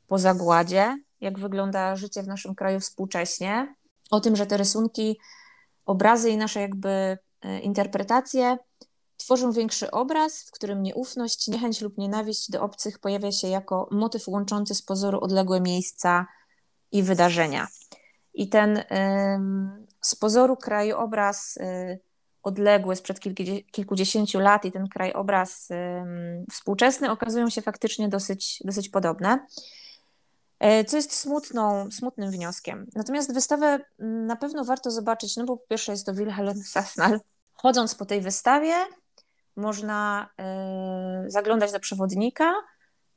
po 0.08 0.20
zagładzie, 0.20 0.98
jak 1.22 1.40
wygląda 1.40 1.96
życie 1.96 2.24
w 2.24 2.28
naszym 2.28 2.56
kraju 2.56 2.80
współcześnie, 2.80 3.76
o 4.12 4.20
tym, 4.20 4.36
że 4.36 4.46
te 4.46 4.58
rysunki, 4.58 5.20
obrazy 5.86 6.30
i 6.30 6.38
nasze 6.38 6.62
jakby 6.62 7.18
e, 7.42 7.60
interpretacje 7.60 8.58
Tworzą 9.22 9.52
większy 9.52 9.92
obraz, 9.92 10.44
w 10.44 10.52
którym 10.52 10.84
nieufność, 10.84 11.48
niechęć 11.48 11.82
lub 11.82 11.98
nienawiść 11.98 12.52
do 12.52 12.62
obcych 12.62 13.00
pojawia 13.00 13.32
się 13.32 13.48
jako 13.48 13.88
motyw 13.92 14.28
łączący 14.28 14.76
z 14.76 14.82
pozoru 14.82 15.20
odległe 15.20 15.62
miejsca 15.62 16.28
i 16.92 17.04
wydarzenia. 17.04 17.68
I 18.34 18.50
ten 18.50 18.84
z 20.02 20.16
pozoru 20.16 20.58
krajobraz 20.58 21.58
y, 21.58 22.00
odległy 22.44 22.96
sprzed 22.96 23.20
kilkudziesięciu 23.72 24.40
lat 24.40 24.66
i 24.66 24.72
ten 24.72 24.88
krajobraz 24.88 25.70
współczesny 26.52 27.12
okazują 27.12 27.50
się 27.50 27.62
faktycznie 27.62 28.10
dosyć, 28.10 28.60
dosyć 28.66 28.90
podobne, 28.90 29.46
e, 30.60 30.86
co 30.86 30.98
jest 30.98 31.14
smutną, 31.14 31.92
smutnym 31.92 32.32
wnioskiem. 32.32 32.88
Natomiast 32.96 33.34
wystawę 33.34 33.80
na 34.00 34.36
pewno 34.36 34.66
warto 34.66 34.92
zobaczyć, 34.92 35.38
no 35.38 35.46
bo 35.46 35.58
po 35.58 35.68
pierwsze 35.68 35.92
jest 35.92 36.06
to 36.06 36.14
Wilhelm 36.14 36.64
Sasnal. 36.64 37.20
Chodząc 37.54 37.96
po 37.96 38.06
tej 38.06 38.22
wystawie, 38.22 38.74
można 39.62 40.30
e, 40.40 41.24
zaglądać 41.28 41.72
do 41.72 41.80
przewodnika, 41.80 42.54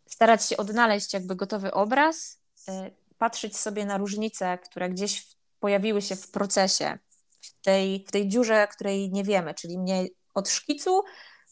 starać 0.08 0.48
się 0.48 0.56
odnaleźć 0.56 1.14
jakby 1.14 1.36
gotowy 1.36 1.72
obraz, 1.72 2.40
e, 2.68 2.90
patrzeć 3.18 3.56
sobie 3.56 3.86
na 3.86 3.96
różnice, 3.96 4.58
które 4.58 4.90
gdzieś 4.90 5.36
pojawiły 5.60 6.02
się 6.02 6.16
w 6.16 6.30
procesie, 6.30 6.98
w 7.40 7.64
tej, 7.64 8.04
w 8.08 8.10
tej 8.10 8.28
dziurze, 8.28 8.68
której 8.68 9.12
nie 9.12 9.24
wiemy, 9.24 9.54
czyli 9.54 9.78
mnie 9.78 10.06
od 10.34 10.48
szkicu 10.48 11.02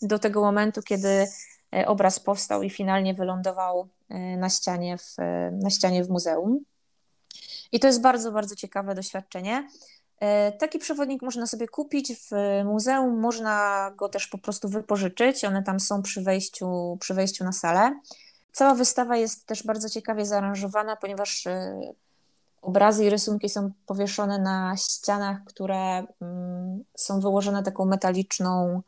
do 0.03 0.19
tego 0.19 0.41
momentu, 0.41 0.83
kiedy 0.83 1.27
e, 1.75 1.87
obraz 1.87 2.21
powstał 2.21 2.63
i 2.63 2.71
finalnie 2.71 3.15
wylądował 3.15 3.89
na 4.37 4.51
ścianie 4.51 4.99
w, 4.99 5.17
na 5.53 5.71
ścianie 5.71 6.05
w 6.05 6.11
muzeum. 6.11 6.65
I 7.73 7.81
to 7.81 7.87
jest 7.87 8.01
bardzo, 8.01 8.33
bardzo 8.33 8.57
ciekawe 8.57 8.95
doświadczenie. 8.95 9.69
E, 10.23 10.53
taki 10.53 10.79
przewodnik 10.79 11.23
można 11.23 11.47
sobie 11.47 11.69
kupić 11.69 12.13
w 12.15 12.31
muzeum, 12.65 13.21
można 13.21 13.91
go 13.97 14.09
też 14.09 14.27
po 14.27 14.39
prostu 14.39 14.69
wypożyczyć. 14.69 15.45
One 15.45 15.63
tam 15.63 15.81
są 15.81 16.03
przy 16.03 16.23
wejściu, 16.23 16.97
przy 17.01 17.15
wejściu 17.15 17.45
na 17.45 17.53
salę. 17.53 18.01
Cała 18.53 18.75
wystawa 18.75 19.17
jest 19.17 19.47
też 19.47 19.63
bardzo 19.63 19.89
ciekawie 19.89 20.27
zaaranżowana, 20.27 20.97
ponieważ 20.97 21.47
e, 21.47 21.81
obrazy 22.63 23.05
i 23.05 23.11
rysunki 23.11 23.49
są 23.49 23.71
powieszone 23.87 24.39
na 24.39 24.77
ścianach, 24.77 25.45
które 25.45 26.07
mm, 26.21 26.85
są 26.97 27.21
wyłożone 27.21 27.63
taką 27.63 27.85
metaliczną 27.85 28.83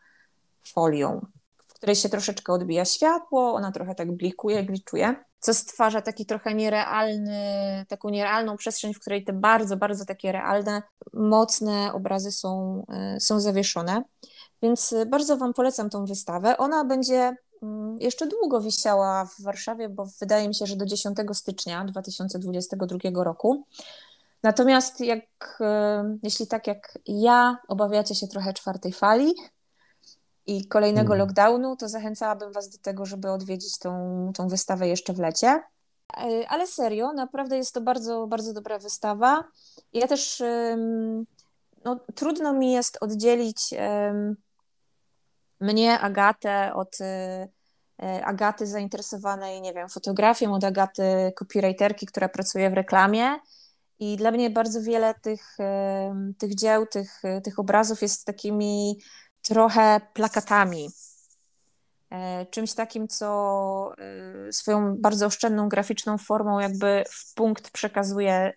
folią, 0.65 1.27
w 1.67 1.75
której 1.75 1.97
się 1.97 2.09
troszeczkę 2.09 2.53
odbija 2.53 2.85
światło, 2.85 3.55
ona 3.55 3.73
trochę 3.73 3.95
tak 3.95 4.13
blikuje, 4.13 4.65
gliczuje 4.65 5.25
co 5.45 5.55
stwarza 5.55 6.03
taki 6.03 6.27
trochę 6.27 6.55
nierealny, 6.55 7.41
taką 7.89 8.09
nierealną 8.09 8.57
przestrzeń, 8.57 8.95
w 8.95 9.01
której 9.01 9.25
te 9.25 9.33
bardzo, 9.33 9.77
bardzo 9.77 10.05
takie 10.05 10.33
realne, 10.33 10.83
mocne 11.13 11.93
obrazy 11.93 12.33
są, 12.33 12.83
e, 12.89 13.21
są 13.21 13.41
zawieszone. 13.41 14.03
Więc 14.63 14.95
bardzo 15.07 15.37
Wam 15.37 15.55
polecam 15.55 15.91
tą 15.91 16.05
wystawę. 16.05 16.57
Ona 16.57 16.85
będzie 16.85 17.37
mm, 17.63 17.99
jeszcze 18.01 18.27
długo 18.27 18.61
wisiała 18.61 19.25
w 19.25 19.43
Warszawie, 19.43 19.89
bo 19.89 20.07
wydaje 20.21 20.49
mi 20.49 20.55
się, 20.55 20.67
że 20.67 20.77
do 20.77 20.87
10 20.87 21.19
stycznia 21.33 21.85
2022 21.85 23.25
roku. 23.25 23.65
Natomiast 24.43 25.01
jak, 25.01 25.59
e, 25.61 26.19
jeśli 26.23 26.47
tak 26.47 26.67
jak 26.67 26.99
ja 27.07 27.57
obawiacie 27.69 28.15
się 28.15 28.29
trochę 28.29 28.53
czwartej 28.53 28.93
fali, 28.93 29.35
i 30.47 30.69
kolejnego 30.69 31.09
hmm. 31.09 31.19
lockdownu, 31.19 31.77
to 31.77 31.89
zachęcałabym 31.89 32.53
Was 32.53 32.69
do 32.69 32.79
tego, 32.79 33.07
żeby 33.07 33.31
odwiedzić 33.31 33.79
tą, 33.79 34.33
tą 34.37 34.49
wystawę 34.49 34.89
jeszcze 34.89 35.13
w 35.13 35.19
lecie. 35.19 35.63
E, 36.17 36.49
ale 36.49 36.67
serio, 36.67 37.13
naprawdę 37.13 37.57
jest 37.57 37.75
to 37.75 37.81
bardzo, 37.81 38.27
bardzo 38.27 38.53
dobra 38.53 38.79
wystawa. 38.79 39.45
Ja 39.93 40.07
też 40.07 40.43
no, 41.85 42.01
trudno 42.15 42.53
mi 42.53 42.73
jest 42.73 42.99
oddzielić 43.01 43.75
mnie, 45.61 46.01
Agatę, 46.01 46.75
od 46.75 46.99
e, 47.01 47.49
Agaty 48.25 48.67
zainteresowanej, 48.67 49.61
nie 49.61 49.75
wiem, 49.75 49.89
fotografią, 49.89 50.55
od 50.55 50.65
Agaty 50.65 51.33
copywriterki, 51.37 52.07
która 52.07 52.29
pracuje 52.29 52.71
w 52.71 52.75
reklamie. 52.75 53.39
I 53.99 54.17
dla 54.17 54.31
mnie 54.31 54.51
bardzo 54.51 54.83
wiele 54.83 55.15
tych, 55.15 55.57
tych 56.39 56.55
dzieł, 56.55 56.87
tych, 56.87 57.23
tych 57.45 57.59
obrazów 57.59 58.03
jest 58.03 58.25
takimi 58.25 58.99
trochę 59.49 60.01
plakatami. 60.13 60.91
E, 62.11 62.47
czymś 62.47 62.75
takim, 62.75 63.09
co 63.09 63.93
e, 64.49 64.53
swoją 64.53 64.97
bardzo 64.97 65.27
oszczędną 65.27 65.69
graficzną 65.69 66.19
formą 66.19 66.59
jakby 66.59 67.05
w 67.11 67.35
punkt 67.35 67.71
przekazuje, 67.71 68.53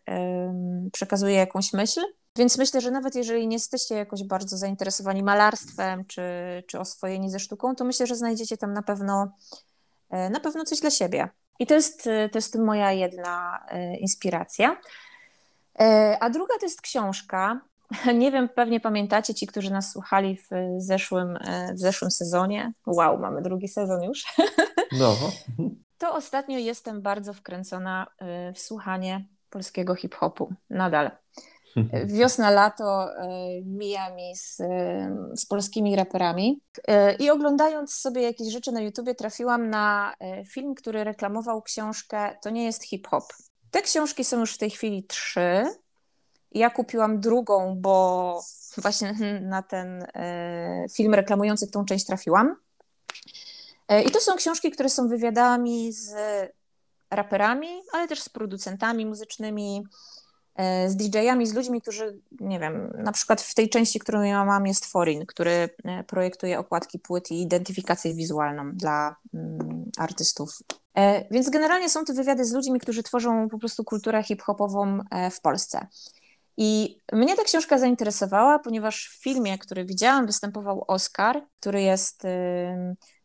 przekazuje 0.94 1.36
jakąś 1.36 1.74
myśl. 1.74 2.02
Więc 2.36 2.58
myślę, 2.58 2.82
że 2.82 2.92
nawet 2.92 3.16
jeżeli 3.16 3.48
nie 3.48 3.56
jesteście 3.56 3.96
jakoś 3.96 4.24
bardzo 4.24 4.58
zainteresowani 4.58 5.24
malarstwem 5.24 6.06
czy, 6.06 6.22
czy 6.68 6.80
oswojeni 6.80 7.32
ze 7.32 7.40
sztuką, 7.40 7.76
to 7.76 7.86
myślę, 7.86 8.08
że 8.08 8.16
znajdziecie 8.16 8.58
tam 8.58 8.74
na 8.74 8.82
pewno, 8.82 9.32
e, 10.10 10.30
na 10.30 10.40
pewno 10.40 10.64
coś 10.64 10.80
dla 10.80 10.90
siebie. 10.90 11.30
I 11.60 11.68
to 11.68 11.74
jest, 11.74 12.04
to 12.04 12.38
jest 12.38 12.56
moja 12.56 12.92
jedna 12.92 13.66
inspiracja. 14.00 14.78
A 16.20 16.30
druga 16.30 16.54
to 16.60 16.66
jest 16.66 16.82
książka, 16.82 17.62
Nie 18.16 18.32
wiem, 18.32 18.50
pewnie 18.50 18.80
pamiętacie 18.80 19.34
ci, 19.34 19.48
którzy 19.48 19.72
nas 19.72 19.92
słuchali 19.92 20.38
w 20.38 20.50
zeszłym, 20.78 21.38
e, 21.42 21.74
w 21.74 21.80
zeszłym 21.80 22.12
sezonie. 22.12 22.74
Wow, 22.86 23.20
mamy 23.20 23.42
drugi 23.42 23.68
sezon 23.68 24.04
już. 24.04 24.26
No. 25.00 25.16
To 25.98 26.14
ostatnio 26.14 26.58
jestem 26.58 27.02
bardzo 27.02 27.34
wkręcona 27.34 28.08
e, 28.18 28.54
w 28.54 28.60
słuchanie 28.60 29.26
polskiego 29.50 29.96
hip-hopu. 29.96 30.54
Nadal. 30.70 31.12
Wiosna, 32.18 32.50
lato 32.50 33.18
e, 33.18 33.28
mija 33.66 34.16
mi 34.16 34.36
z, 34.36 34.58
z 35.36 35.46
polskimi 35.46 35.96
raperami. 35.96 36.62
I 37.20 37.30
oglądając 37.30 37.94
sobie 37.94 38.22
jakieś 38.22 38.52
rzeczy 38.52 38.72
na 38.72 38.82
YouTubie, 38.82 39.16
trafiłam 39.16 39.70
na 39.70 40.14
film, 40.50 40.76
który 40.76 41.04
reklamował 41.04 41.62
książkę 41.62 42.38
To 42.44 42.50
nie 42.50 42.66
jest 42.66 42.84
hip-hop. 42.84 43.24
Te 43.72 43.82
książki 43.82 44.24
są 44.24 44.40
już 44.40 44.54
w 44.54 44.58
tej 44.58 44.70
chwili 44.70 45.04
trzy. 45.04 45.66
Ja 46.58 46.70
kupiłam 46.70 47.20
drugą, 47.20 47.76
bo 47.80 48.42
właśnie 48.78 49.14
na 49.42 49.62
ten 49.62 50.04
e, 50.14 50.86
film 50.94 51.14
reklamujący 51.14 51.68
tą 51.68 51.86
część 51.86 52.06
trafiłam. 52.06 52.56
E, 53.88 54.04
I 54.04 54.12
to 54.12 54.20
są 54.20 54.36
książki, 54.36 54.72
które 54.72 54.90
są 54.90 55.08
wywiadami 55.08 55.94
z 55.94 56.16
raperami, 57.12 57.68
ale 57.94 58.08
też 58.08 58.22
z 58.22 58.30
producentami 58.30 59.06
muzycznymi, 59.06 59.84
e, 60.56 60.90
z 60.90 60.96
DJ-ami, 60.96 61.48
z 61.48 61.54
ludźmi, 61.54 61.82
którzy, 61.82 62.20
nie 62.40 62.60
wiem, 62.60 62.94
na 62.98 63.12
przykład 63.12 63.42
w 63.42 63.56
tej 63.56 63.70
części, 63.70 64.00
którą 64.00 64.22
ja 64.22 64.46
mam, 64.46 64.68
jest 64.68 64.86
Forin, 64.86 65.26
który 65.26 65.70
projektuje 66.08 66.60
okładki 66.60 67.00
płyt 67.00 67.32
i 67.32 67.42
identyfikację 67.42 68.14
wizualną 68.14 68.72
dla 68.72 69.16
mm, 69.34 69.92
artystów. 69.98 70.60
Więc 71.32 71.50
generalnie 71.50 71.90
są 71.90 72.06
to 72.06 72.14
wywiady 72.14 72.46
z 72.46 72.54
ludźmi, 72.54 72.80
którzy 72.80 73.04
tworzą 73.04 73.50
po 73.50 73.60
prostu 73.60 73.84
kulturę 73.84 74.24
hip-hopową 74.24 75.00
w 75.32 75.42
Polsce. 75.42 75.88
I 76.58 77.00
mnie 77.12 77.36
ta 77.36 77.44
książka 77.44 77.78
zainteresowała, 77.78 78.60
ponieważ 78.60 79.10
w 79.10 79.24
filmie, 79.24 79.58
który 79.58 79.86
widziałam, 79.86 80.26
występował 80.26 80.86
Oscar, 80.88 81.44
który 81.60 81.82
jest 81.82 82.24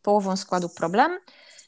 połową 0.02 0.36
składu 0.36 0.68
Problem. 0.68 1.18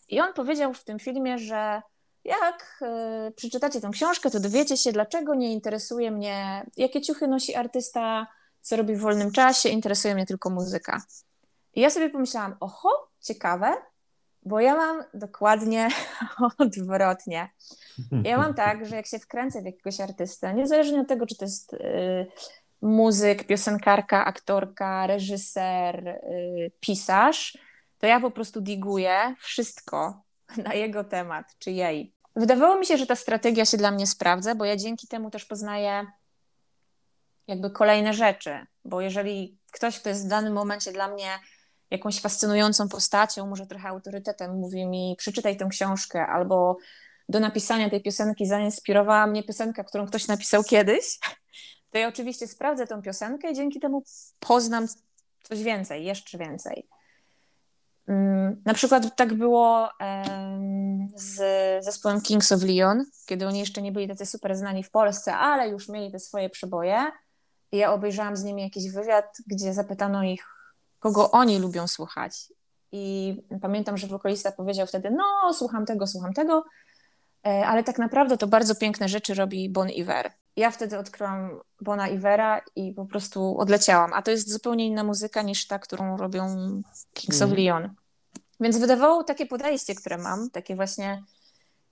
I 0.09 0.21
on 0.21 0.33
powiedział 0.33 0.75
w 0.75 0.85
tym 0.85 0.99
filmie, 0.99 1.39
że 1.39 1.83
jak 2.25 2.83
y, 3.29 3.33
przeczytacie 3.33 3.81
tę 3.81 3.91
książkę, 3.93 4.31
to 4.31 4.41
dowiecie 4.41 4.77
się, 4.77 4.93
dlaczego 4.93 5.35
nie 5.35 5.53
interesuje 5.53 6.11
mnie, 6.11 6.67
jakie 6.77 7.01
ciuchy 7.01 7.29
nosi 7.29 7.55
artysta, 7.55 8.27
co 8.61 8.77
robi 8.77 8.97
w 8.97 9.01
wolnym 9.01 9.33
czasie, 9.33 9.69
interesuje 9.69 10.15
mnie 10.15 10.27
tylko 10.27 10.51
muzyka. 10.51 11.03
I 11.75 11.81
ja 11.81 11.91
sobie 11.91 12.11
pomyślałam, 12.11 12.57
oho, 12.61 13.09
ciekawe, 13.21 13.75
Bo 14.45 14.61
ja 14.61 14.75
mam 14.75 15.05
dokładnie 15.15 15.89
odwrotnie. 16.59 17.49
Ja 18.25 18.39
mam 18.39 18.55
tak, 18.55 18.87
że 18.87 18.97
jak 18.97 19.07
się 19.07 19.19
wkręcę 19.19 19.63
w 19.63 19.65
jakiegoś 19.65 20.01
artystę, 20.01 20.55
niezależnie 20.55 21.01
od 21.01 21.09
tego, 21.09 21.27
czy 21.27 21.37
to 21.37 21.45
jest 21.45 21.75
y, 21.75 22.27
muzyk, 22.83 23.47
piosenkarka, 23.47 24.25
aktorka, 24.25 25.07
reżyser, 25.07 26.09
y, 26.09 26.71
pisarz, 26.81 27.59
to 27.99 28.07
ja 28.07 28.21
po 28.21 28.31
prostu 28.31 28.61
diguję 28.61 29.35
wszystko 29.39 30.23
na 30.65 30.75
jego 30.75 31.05
temat, 31.05 31.47
czy 31.59 31.71
jej. 31.71 32.15
Wydawało 32.37 32.79
mi 32.79 32.87
się, 32.87 32.97
że 32.97 33.07
ta 33.07 33.17
strategia 33.17 33.65
się 33.65 33.77
dla 33.77 33.91
mnie 33.91 34.07
sprawdza, 34.07 34.55
bo 34.55 34.65
ja 34.65 34.77
dzięki 34.77 35.09
temu 35.09 35.31
też 35.31 35.45
poznaję 35.45 36.07
jakby 37.47 37.71
kolejne 37.71 38.15
rzeczy, 38.15 38.67
bo 38.85 39.01
jeżeli 39.01 39.59
ktoś, 39.73 40.01
kto 40.01 40.09
jest 40.09 40.27
w 40.27 40.29
danym 40.29 40.53
momencie 40.53 40.93
dla 40.93 41.09
mnie 41.09 41.39
jakąś 41.91 42.21
fascynującą 42.21 42.89
postacią, 42.89 43.47
może 43.47 43.67
trochę 43.67 43.89
autorytetem, 43.89 44.59
mówi 44.59 44.87
mi 44.87 45.15
przeczytaj 45.19 45.57
tę 45.57 45.69
książkę 45.71 46.27
albo 46.27 46.77
do 47.29 47.41
napisania 47.41 47.91
tej 47.91 48.03
piosenki 48.03 48.47
zainspirowała 48.47 49.27
mnie 49.27 49.43
piosenka, 49.43 49.85
którą 49.85 50.07
ktoś 50.07 50.29
napisał 50.29 50.65
kiedyś, 50.65 51.19
to 51.91 51.99
ja 51.99 52.09
oczywiście 52.09 52.47
sprawdzę 52.47 52.87
tą 52.87 53.03
piosenkę 53.03 53.51
i 53.51 53.55
dzięki 53.55 53.81
temu 53.81 54.03
poznam 54.41 54.87
coś 55.43 55.63
więcej, 55.63 56.05
jeszcze 56.05 56.39
więcej. 56.39 56.89
Mm, 58.09 58.63
na 58.65 58.75
przykład 58.75 59.17
tak 59.17 59.35
było 59.35 59.89
z 61.15 61.39
zespołem 61.85 62.21
Kings 62.21 62.53
of 62.53 62.63
Leon, 62.63 63.05
kiedy 63.27 63.47
oni 63.47 63.59
jeszcze 63.59 63.83
nie 63.83 63.93
byli 63.93 64.09
tacy 64.09 64.27
super 64.27 64.57
znani 64.57 64.83
w 64.83 64.91
Polsce, 64.91 65.37
ale 65.37 65.69
już 65.69 65.89
mieli 65.89 66.13
te 66.13 66.19
swoje 66.19 66.51
przeboje. 66.51 67.05
I 67.73 67.77
ja 67.77 67.93
obejrzałam 67.93 68.37
z 68.37 68.45
nimi 68.45 68.63
jakiś 68.63 68.91
wywiad, 68.91 69.37
gdzie 69.47 69.75
zapytano 69.75 70.23
ich, 70.23 70.54
kogo 71.05 71.31
oni 71.31 71.59
lubią 71.59 71.87
słuchać. 71.87 72.53
I 72.93 73.37
pamiętam, 73.63 73.97
że 73.97 74.07
wokalista 74.07 74.53
powiedział 74.53 74.87
wtedy: 74.87 75.11
No, 75.11 75.55
słucham 75.55 75.87
tego, 75.87 76.07
słucham 76.07 76.33
tego, 76.33 76.65
e, 77.47 77.67
ale 77.67 77.85
tak 77.85 77.99
naprawdę 77.99 78.39
to 78.39 78.47
bardzo 78.47 78.75
piękne 78.75 79.09
rzeczy 79.09 79.35
robi 79.35 79.71
Bon 79.71 79.91
Iver. 79.91 80.33
Ja 80.57 80.71
wtedy 80.71 80.99
odkryłam 80.99 81.61
Bona 81.81 82.09
Ivera 82.09 82.61
i 82.77 82.93
po 82.93 83.07
prostu 83.07 83.59
odleciałam. 83.59 84.13
A 84.13 84.23
to 84.23 84.31
jest 84.31 84.51
zupełnie 84.51 84.87
inna 84.87 85.05
muzyka 85.05 85.43
niż 85.43 85.67
ta, 85.67 85.79
którą 85.79 86.17
robią 86.17 86.47
Kings 87.15 87.43
of 87.43 87.51
mhm. 87.51 87.61
Leon. 87.61 87.95
Więc 88.61 88.79
wydawało 88.79 89.25
takie 89.25 89.47
podejście, 89.47 89.95
które 89.95 90.19
mam, 90.19 90.51
takie 90.51 90.77
właśnie 90.77 91.23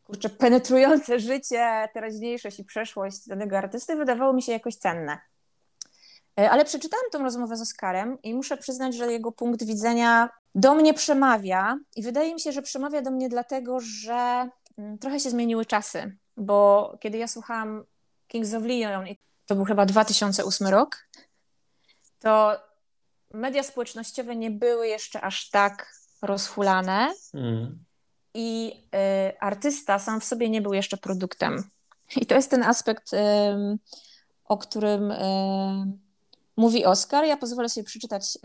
kurczę, 0.04 0.28
penetrujące 0.30 1.20
życie, 1.20 1.88
teraźniejszość 1.94 2.58
i 2.58 2.64
przeszłość 2.64 3.28
danego 3.28 3.58
artysty, 3.58 3.96
wydawało 3.96 4.32
mi 4.32 4.42
się 4.42 4.52
jakoś 4.52 4.76
cenne. 4.76 5.18
E, 6.40 6.50
ale 6.50 6.64
przeczytałam 6.64 7.04
tą 7.12 7.22
rozmowę 7.22 7.56
z 7.56 7.60
Oskarem 7.60 8.22
i 8.22 8.34
muszę 8.34 8.56
przyznać, 8.56 8.94
że 8.94 9.12
jego 9.12 9.32
punkt 9.32 9.64
widzenia 9.64 10.28
do 10.54 10.74
mnie 10.74 10.94
przemawia 10.94 11.78
i 11.96 12.02
wydaje 12.02 12.34
mi 12.34 12.40
się, 12.40 12.52
że 12.52 12.62
przemawia 12.62 13.02
do 13.02 13.10
mnie 13.10 13.28
dlatego, 13.28 13.80
że 13.80 14.48
mm, 14.78 14.98
trochę 14.98 15.20
się 15.20 15.30
zmieniły 15.30 15.66
czasy, 15.66 16.16
bo 16.36 16.92
kiedy 17.00 17.18
ja 17.18 17.28
słuchałam 17.28 17.84
Kings 18.28 18.54
of 18.54 18.62
Leon, 18.62 19.04
to 19.46 19.54
był 19.54 19.64
chyba 19.64 19.86
2008 19.86 20.68
rok, 20.68 21.08
to 22.18 22.56
media 23.34 23.62
społecznościowe 23.62 24.36
nie 24.36 24.50
były 24.50 24.88
jeszcze 24.88 25.20
aż 25.20 25.50
tak 25.50 25.92
rozhulane 26.22 27.14
mm. 27.34 27.84
i 28.34 28.80
y, 29.28 29.40
artysta 29.40 29.98
sam 29.98 30.20
w 30.20 30.24
sobie 30.24 30.50
nie 30.50 30.62
był 30.62 30.74
jeszcze 30.74 30.96
produktem. 30.96 31.70
I 32.16 32.26
to 32.26 32.34
jest 32.34 32.50
ten 32.50 32.62
aspekt, 32.62 33.12
y, 33.12 33.16
o 34.44 34.58
którym 34.58 35.10
y, 35.10 35.98
mówi 36.56 36.84
Oskar. 36.84 37.24
Ja 37.24 37.36
pozwolę 37.36 37.68
sobie 37.68 37.84
przeczytać 37.84 38.38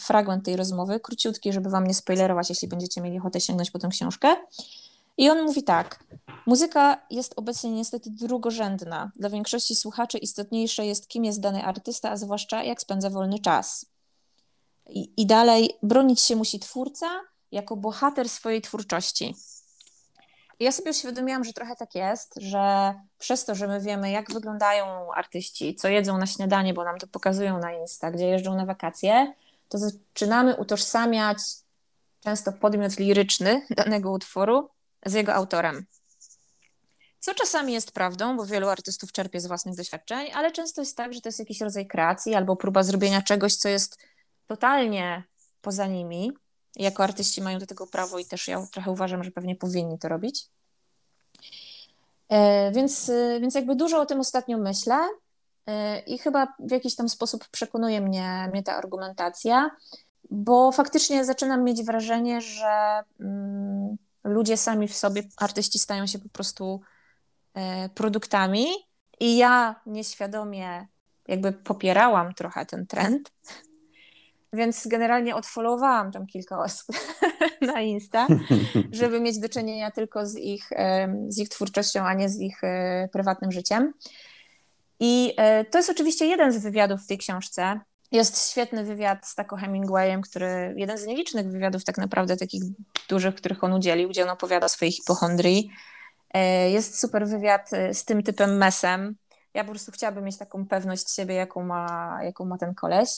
fragment 0.00 0.44
tej 0.44 0.56
rozmowy, 0.56 1.00
króciutki, 1.00 1.52
żeby 1.52 1.70
wam 1.70 1.86
nie 1.86 1.94
spoilerować, 1.94 2.48
jeśli 2.48 2.68
będziecie 2.68 3.00
mieli 3.00 3.18
ochotę 3.18 3.40
sięgnąć 3.40 3.70
po 3.70 3.78
tę 3.78 3.88
książkę. 3.88 4.36
I 5.16 5.30
on 5.30 5.42
mówi 5.42 5.62
tak: 5.62 6.04
Muzyka 6.46 7.06
jest 7.10 7.34
obecnie 7.36 7.70
niestety 7.70 8.10
drugorzędna. 8.10 9.12
Dla 9.16 9.30
większości 9.30 9.74
słuchaczy 9.74 10.18
istotniejsze 10.18 10.86
jest, 10.86 11.08
kim 11.08 11.24
jest 11.24 11.40
dany 11.40 11.64
artysta, 11.64 12.10
a 12.10 12.16
zwłaszcza 12.16 12.64
jak 12.64 12.80
spędza 12.80 13.10
wolny 13.10 13.38
czas. 13.38 13.86
I, 14.90 15.12
I 15.16 15.26
dalej, 15.26 15.70
bronić 15.82 16.20
się 16.20 16.36
musi 16.36 16.58
twórca 16.58 17.06
jako 17.52 17.76
bohater 17.76 18.28
swojej 18.28 18.62
twórczości. 18.62 19.34
Ja 20.62 20.72
sobie 20.72 20.90
uświadomiłam, 20.90 21.44
że 21.44 21.52
trochę 21.52 21.76
tak 21.76 21.94
jest, 21.94 22.34
że 22.36 22.94
przez 23.18 23.44
to, 23.44 23.54
że 23.54 23.68
my 23.68 23.80
wiemy, 23.80 24.10
jak 24.10 24.32
wyglądają 24.32 25.12
artyści, 25.12 25.74
co 25.74 25.88
jedzą 25.88 26.18
na 26.18 26.26
śniadanie, 26.26 26.74
bo 26.74 26.84
nam 26.84 26.98
to 26.98 27.06
pokazują 27.06 27.58
na 27.58 27.72
Insta, 27.72 28.10
gdzie 28.10 28.26
jeżdżą 28.26 28.56
na 28.56 28.66
wakacje, 28.66 29.34
to 29.68 29.78
zaczynamy 29.78 30.56
utożsamiać 30.56 31.38
często 32.20 32.52
podmiot 32.52 32.98
liryczny 32.98 33.66
danego 33.70 34.10
utworu 34.10 34.68
z 35.06 35.12
jego 35.12 35.34
autorem. 35.34 35.86
Co 37.20 37.34
czasami 37.34 37.72
jest 37.72 37.92
prawdą, 37.92 38.36
bo 38.36 38.46
wielu 38.46 38.68
artystów 38.68 39.12
czerpie 39.12 39.40
z 39.40 39.46
własnych 39.46 39.76
doświadczeń, 39.76 40.30
ale 40.34 40.52
często 40.52 40.82
jest 40.82 40.96
tak, 40.96 41.14
że 41.14 41.20
to 41.20 41.28
jest 41.28 41.38
jakiś 41.38 41.60
rodzaj 41.60 41.86
kreacji 41.86 42.34
albo 42.34 42.56
próba 42.56 42.82
zrobienia 42.82 43.22
czegoś, 43.22 43.56
co 43.56 43.68
jest 43.68 43.98
totalnie 44.46 45.24
poza 45.60 45.86
nimi. 45.86 46.32
Jako 46.76 47.04
artyści 47.04 47.42
mają 47.42 47.58
do 47.58 47.66
tego 47.66 47.86
prawo 47.86 48.18
i 48.18 48.24
też 48.24 48.48
ja 48.48 48.66
trochę 48.72 48.90
uważam, 48.90 49.24
że 49.24 49.30
pewnie 49.30 49.56
powinni 49.56 49.98
to 49.98 50.08
robić. 50.08 50.48
E, 52.28 52.70
więc, 52.72 53.08
e, 53.08 53.40
więc 53.40 53.54
jakby 53.54 53.76
dużo 53.76 54.00
o 54.00 54.06
tym 54.06 54.20
ostatnio 54.20 54.58
myślę 54.58 55.08
e, 55.66 56.00
i 56.00 56.18
chyba 56.18 56.54
w 56.58 56.70
jakiś 56.70 56.96
tam 56.96 57.08
sposób 57.08 57.48
przekonuje 57.48 58.00
mnie, 58.00 58.48
mnie 58.52 58.62
ta 58.62 58.76
argumentacja, 58.76 59.70
bo 60.30 60.72
faktycznie 60.72 61.24
zaczynam 61.24 61.64
mieć 61.64 61.82
wrażenie, 61.82 62.40
że 62.40 63.02
mm, 63.20 63.96
ludzie 64.24 64.56
sami 64.56 64.88
w 64.88 64.96
sobie, 64.96 65.22
artyści 65.36 65.78
stają 65.78 66.06
się 66.06 66.18
po 66.18 66.28
prostu 66.28 66.80
produktami 67.94 68.66
i 69.20 69.36
ja 69.36 69.80
nieświadomie 69.86 70.86
jakby 71.28 71.52
popierałam 71.52 72.34
trochę 72.34 72.66
ten 72.66 72.86
trend, 72.86 73.32
więc 74.52 74.86
generalnie 74.86 75.36
odfollowałam 75.36 76.12
tam 76.12 76.26
kilka 76.26 76.58
osób 76.58 76.96
na 77.72 77.80
Insta, 77.80 78.26
żeby 78.92 79.20
mieć 79.20 79.38
do 79.38 79.48
czynienia 79.48 79.90
tylko 79.90 80.26
z 80.26 80.36
ich, 80.36 80.70
z 81.28 81.38
ich 81.38 81.48
twórczością, 81.48 82.04
a 82.04 82.14
nie 82.14 82.28
z 82.28 82.40
ich 82.40 82.64
e, 82.64 83.08
prywatnym 83.12 83.52
życiem. 83.52 83.92
I 85.00 85.34
e, 85.36 85.64
to 85.64 85.78
jest 85.78 85.90
oczywiście 85.90 86.26
jeden 86.26 86.52
z 86.52 86.58
wywiadów 86.58 87.00
w 87.00 87.06
tej 87.06 87.18
książce. 87.18 87.80
Jest 88.12 88.50
świetny 88.50 88.84
wywiad 88.84 89.26
z 89.26 89.34
Taco 89.34 89.56
Hemingwayem, 89.56 90.22
który, 90.22 90.74
jeden 90.76 90.98
z 90.98 91.06
nielicznych 91.06 91.50
wywiadów 91.50 91.84
tak 91.84 91.98
naprawdę 91.98 92.36
takich 92.36 92.62
dużych, 93.08 93.34
których 93.34 93.64
on 93.64 93.72
udzielił, 93.72 94.08
gdzie 94.08 94.22
on 94.22 94.30
opowiada 94.30 94.66
o 94.66 94.68
swojej 94.68 94.92
hipochondrii. 94.92 95.70
E, 96.34 96.70
jest 96.70 97.00
super 97.00 97.26
wywiad 97.26 97.70
z 97.92 98.04
tym 98.04 98.22
typem 98.22 98.56
mesem. 98.56 99.14
Ja 99.54 99.64
po 99.64 99.70
prostu 99.70 99.92
chciałabym 99.92 100.24
mieć 100.24 100.38
taką 100.38 100.66
pewność 100.66 101.14
siebie, 101.14 101.34
jaką 101.34 101.64
ma, 101.64 102.18
jaką 102.22 102.44
ma 102.44 102.58
ten 102.58 102.74
koleś. 102.74 103.08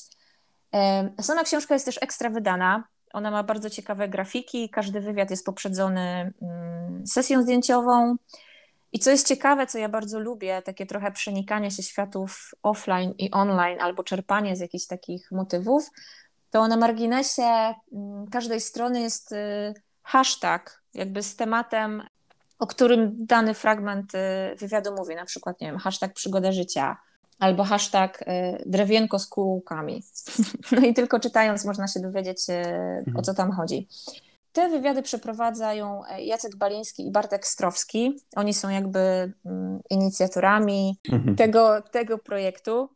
Sama 1.21 1.45
książka 1.45 1.75
jest 1.75 1.87
też 1.87 1.99
ekstra 2.03 2.31
wydana. 2.31 2.85
Ona 3.13 3.31
ma 3.31 3.43
bardzo 3.43 3.71
ciekawe 3.71 4.09
grafiki, 4.09 4.71
każdy 4.71 5.01
wywiad 5.01 5.31
jest 5.31 5.47
poprzedzony 5.47 6.33
mm, 6.43 7.07
sesją 7.07 7.43
zdjęciową. 7.43 8.17
I 8.93 8.99
co 8.99 9.11
jest 9.11 9.29
ciekawe, 9.29 9.67
co 9.67 9.79
ja 9.79 9.89
bardzo 9.89 10.21
lubię, 10.21 10.63
takie 10.63 10.87
trochę 10.87 11.13
przenikanie 11.13 11.71
się 11.71 11.83
światów 11.83 12.51
offline 12.63 13.15
i 13.19 13.31
online, 13.31 13.81
albo 13.81 14.05
czerpanie 14.05 14.57
z 14.57 14.61
jakichś 14.61 14.87
takich 14.87 15.33
motywów, 15.33 15.91
to 16.51 16.69
na 16.69 16.77
marginesie 16.77 17.75
mm, 17.93 18.27
każdej 18.31 18.61
strony 18.61 19.01
jest 19.01 19.33
y, 19.33 19.75
hashtag, 20.03 20.83
jakby 20.95 21.23
z 21.23 21.37
tematem, 21.37 22.03
o 22.59 22.67
którym 22.67 23.27
dany 23.27 23.55
fragment 23.55 24.15
y, 24.15 24.19
wywiadu 24.57 24.95
mówi, 24.95 25.15
na 25.15 25.25
przykład, 25.25 25.61
nie 25.61 25.67
wiem, 25.67 25.79
hashtag 25.79 26.13
przygoda 26.13 26.53
życia, 26.53 26.97
albo 27.45 27.65
hashtag 27.65 28.23
y, 28.23 28.25
drewienko 28.67 29.19
z 29.19 29.27
kółkami. 29.27 30.03
No 30.73 30.87
i 30.87 30.95
tylko 30.95 31.21
czytając 31.21 31.65
można 31.65 31.89
się 31.89 32.01
dowiedzieć, 32.01 32.39
y, 32.49 33.19
o 33.19 33.23
co 33.23 33.35
tam 33.35 33.53
chodzi. 33.53 33.89
Te 34.53 34.69
wywiady 34.69 35.03
przeprowadzają 35.03 36.05
e, 36.05 36.25
Jacek 36.25 36.57
Baliński 36.57 37.07
i 37.07 37.11
Bartek 37.11 37.47
Strowski. 37.47 38.21
Oni 38.37 38.55
są 38.55 38.69
jakby 38.69 39.33
mm, 39.47 39.81
inicjatorami 39.91 40.99
mhm. 41.13 41.37
tego, 41.37 41.83
tego 41.83 42.19
projektu. 42.19 42.89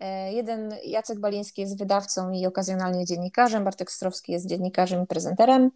E, 0.00 0.32
jeden, 0.32 0.74
Jacek 0.84 1.18
Baliński 1.20 1.60
jest 1.60 1.78
wydawcą 1.78 2.30
i 2.30 2.46
okazjonalnie 2.46 3.04
dziennikarzem, 3.04 3.64
Bartek 3.64 3.90
Strowski 3.90 4.32
jest 4.32 4.46
dziennikarzem 4.46 5.02
i 5.02 5.06
prezenterem. 5.06 5.70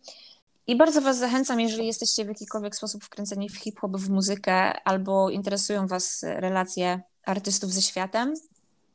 I 0.67 0.77
bardzo 0.77 1.01
Was 1.01 1.19
zachęcam, 1.19 1.61
jeżeli 1.61 1.87
jesteście 1.87 2.25
w 2.25 2.29
jakikolwiek 2.29 2.77
sposób 2.77 3.05
wkręceni 3.05 3.49
w 3.49 3.57
hip-hop, 3.57 3.97
w 3.97 4.11
muzykę, 4.11 4.83
albo 4.85 5.31
interesują 5.31 5.87
Was 5.87 6.23
relacje 6.23 7.01
artystów 7.29 7.73
ze 7.73 7.83
światem, 7.83 8.35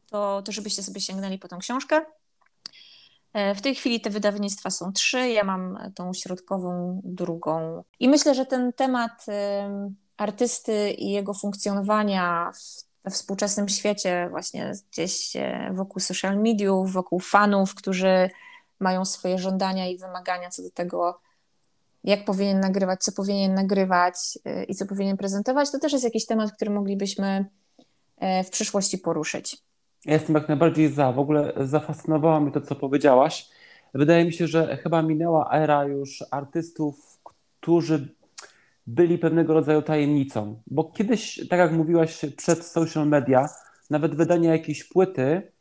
to, 0.09 0.41
to 0.41 0.51
żebyście 0.51 0.83
sobie 0.83 1.01
sięgnęli 1.01 1.39
po 1.39 1.47
tą 1.47 1.59
książkę. 1.59 2.05
E, 3.33 3.55
w 3.55 3.61
tej 3.61 3.75
chwili 3.75 4.01
te 4.01 4.09
wydawnictwa 4.09 4.69
są 4.69 4.93
trzy, 4.93 5.29
ja 5.29 5.43
mam 5.43 5.79
tą 5.95 6.13
środkową 6.13 7.01
drugą. 7.03 7.83
I 7.99 8.09
myślę, 8.09 8.35
że 8.35 8.45
ten 8.45 8.73
temat 8.73 9.25
artysty 10.17 10.91
i 10.91 11.11
jego 11.11 11.33
funkcjonowania 11.33 12.51
we 13.03 13.11
współczesnym 13.11 13.69
świecie, 13.69 14.27
właśnie 14.29 14.71
gdzieś 14.91 15.35
e, 15.35 15.69
wokół 15.73 15.99
social 15.99 16.37
mediów, 16.37 16.93
wokół 16.93 17.19
fanów, 17.19 17.75
którzy 17.75 18.29
mają 18.79 19.05
swoje 19.05 19.37
żądania 19.37 19.87
i 19.87 19.97
wymagania 19.97 20.49
co 20.49 20.63
do 20.63 20.71
tego, 20.71 21.19
jak 22.03 22.25
powinien 22.25 22.59
nagrywać, 22.59 23.03
co 23.03 23.11
powinien 23.11 23.53
nagrywać 23.53 24.15
y, 24.47 24.63
i 24.63 24.75
co 24.75 24.85
powinien 24.85 25.17
prezentować, 25.17 25.71
to 25.71 25.79
też 25.79 25.93
jest 25.93 26.05
jakiś 26.05 26.25
temat, 26.25 26.51
który 26.51 26.71
moglibyśmy 26.71 27.45
w 28.45 28.49
przyszłości 28.49 28.97
poruszyć. 28.97 29.57
Ja 30.05 30.13
jestem 30.13 30.35
jak 30.35 30.47
najbardziej 30.47 30.89
za. 30.89 31.11
W 31.11 31.19
ogóle 31.19 31.53
zafascynowało 31.57 32.39
mnie 32.39 32.51
to, 32.51 32.61
co 32.61 32.75
powiedziałaś. 32.75 33.49
Wydaje 33.93 34.25
mi 34.25 34.33
się, 34.33 34.47
że 34.47 34.77
chyba 34.77 35.01
minęła 35.01 35.51
era 35.51 35.85
już 35.85 36.23
artystów, 36.31 37.19
którzy 37.23 38.15
byli 38.87 39.17
pewnego 39.17 39.53
rodzaju 39.53 39.81
tajemnicą. 39.81 40.61
Bo 40.67 40.83
kiedyś, 40.83 41.47
tak 41.49 41.59
jak 41.59 41.71
mówiłaś 41.71 42.25
przed 42.37 42.65
social 42.65 43.07
media, 43.07 43.49
nawet 43.89 44.15
wydanie 44.15 44.49
jakiejś 44.49 44.83
płyty 44.83 45.51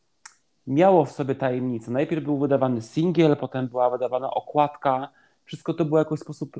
miało 0.66 1.04
w 1.04 1.12
sobie 1.12 1.34
tajemnicę. 1.34 1.90
Najpierw 1.90 2.24
był 2.24 2.38
wydawany 2.38 2.82
singiel, 2.82 3.36
potem 3.36 3.68
była 3.68 3.90
wydawana 3.90 4.30
okładka. 4.30 5.08
Wszystko 5.44 5.74
to 5.74 5.84
było 5.84 6.04
w 6.04 6.06
jakiś 6.06 6.20
sposób 6.20 6.56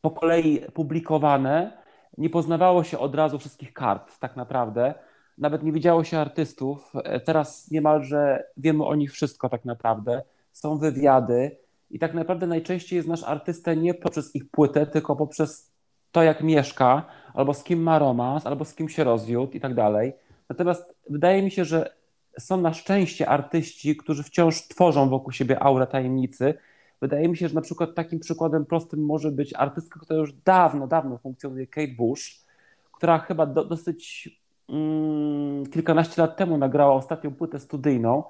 po 0.00 0.10
kolei 0.10 0.60
publikowane. 0.74 1.79
Nie 2.18 2.30
poznawało 2.30 2.84
się 2.84 2.98
od 2.98 3.14
razu 3.14 3.38
wszystkich 3.38 3.72
kart, 3.72 4.18
tak 4.18 4.36
naprawdę. 4.36 4.94
Nawet 5.38 5.62
nie 5.62 5.72
widziało 5.72 6.04
się 6.04 6.18
artystów. 6.18 6.92
Teraz 7.24 7.70
niemalże 7.70 8.44
wiemy 8.56 8.84
o 8.86 8.94
nich 8.94 9.12
wszystko, 9.12 9.48
tak 9.48 9.64
naprawdę. 9.64 10.22
Są 10.52 10.78
wywiady 10.78 11.56
i 11.90 11.98
tak 11.98 12.14
naprawdę 12.14 12.46
najczęściej 12.46 13.02
znasz 13.02 13.24
artystę 13.24 13.76
nie 13.76 13.94
poprzez 13.94 14.36
ich 14.36 14.50
płytę, 14.50 14.86
tylko 14.86 15.16
poprzez 15.16 15.72
to, 16.12 16.22
jak 16.22 16.42
mieszka, 16.42 17.06
albo 17.34 17.54
z 17.54 17.64
kim 17.64 17.82
ma 17.82 17.98
romans, 17.98 18.46
albo 18.46 18.64
z 18.64 18.74
kim 18.74 18.88
się 18.88 19.04
rozwiódł 19.04 19.52
i 19.52 19.60
tak 19.60 19.74
dalej. 19.74 20.12
Natomiast 20.48 20.94
wydaje 21.10 21.42
mi 21.42 21.50
się, 21.50 21.64
że 21.64 21.94
są 22.38 22.60
na 22.60 22.74
szczęście 22.74 23.28
artyści, 23.28 23.96
którzy 23.96 24.22
wciąż 24.22 24.68
tworzą 24.68 25.08
wokół 25.08 25.32
siebie 25.32 25.62
aurę 25.62 25.86
tajemnicy. 25.86 26.54
Wydaje 27.00 27.28
mi 27.28 27.36
się, 27.36 27.48
że 27.48 27.54
na 27.54 27.60
przykład 27.60 27.94
takim 27.94 28.20
przykładem 28.20 28.66
prostym 28.66 29.04
może 29.04 29.30
być 29.30 29.54
artystka, 29.54 30.00
która 30.00 30.20
już 30.20 30.32
dawno, 30.32 30.86
dawno 30.86 31.18
funkcjonuje, 31.18 31.66
Kate 31.66 31.94
Bush, 31.98 32.44
która 32.92 33.18
chyba 33.18 33.46
do, 33.46 33.64
dosyć 33.64 34.30
mm, 34.68 35.66
kilkanaście 35.66 36.22
lat 36.22 36.36
temu 36.36 36.58
nagrała 36.58 36.94
ostatnią 36.94 37.34
płytę 37.34 37.60
studyjną, 37.60 38.24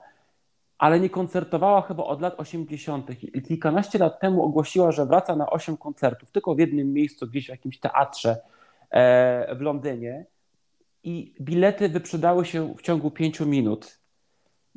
ale 0.78 1.00
nie 1.00 1.10
koncertowała 1.10 1.82
chyba 1.82 2.04
od 2.04 2.20
lat 2.20 2.40
80. 2.40 3.10
I 3.22 3.42
kilkanaście 3.42 3.98
lat 3.98 4.20
temu 4.20 4.44
ogłosiła, 4.44 4.92
że 4.92 5.06
wraca 5.06 5.36
na 5.36 5.50
8 5.50 5.76
koncertów, 5.76 6.30
tylko 6.30 6.54
w 6.54 6.58
jednym 6.58 6.92
miejscu, 6.92 7.26
gdzieś 7.26 7.46
w 7.46 7.48
jakimś 7.48 7.78
teatrze 7.78 8.40
e, 8.90 9.54
w 9.54 9.60
Londynie. 9.60 10.26
I 11.04 11.34
bilety 11.40 11.88
wyprzedały 11.88 12.44
się 12.44 12.74
w 12.74 12.82
ciągu 12.82 13.10
5 13.10 13.40
minut. 13.40 13.99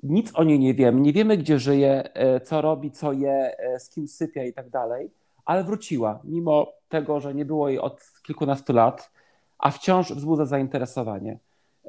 Nic 0.04 0.32
o 0.36 0.44
niej 0.44 0.60
nie 0.60 0.74
wiemy. 0.74 1.02
Nie 1.02 1.13
wiemy, 1.13 1.38
gdzie 1.38 1.60
żyje, 1.60 2.13
e, 2.13 2.39
co 2.39 2.62
robi, 2.62 2.92
co 2.92 3.13
je, 3.13 3.58
e, 3.58 3.80
z 3.80 3.89
kim 3.89 4.08
sypia 4.08 4.44
i 4.44 4.54
tak 4.54 4.70
dalej, 4.70 5.12
ale 5.46 5.63
wróciła, 5.63 6.20
mimo 6.24 6.74
tego, 6.89 7.20
że 7.20 7.34
nie 7.34 7.46
było 7.46 7.70
jej 7.70 7.80
od 7.80 8.02
kilkunastu 8.24 8.74
lat, 8.74 9.12
a 9.60 9.72
wciąż 9.72 10.12
wzbudza 10.12 10.46
zainteresowanie. 10.46 11.38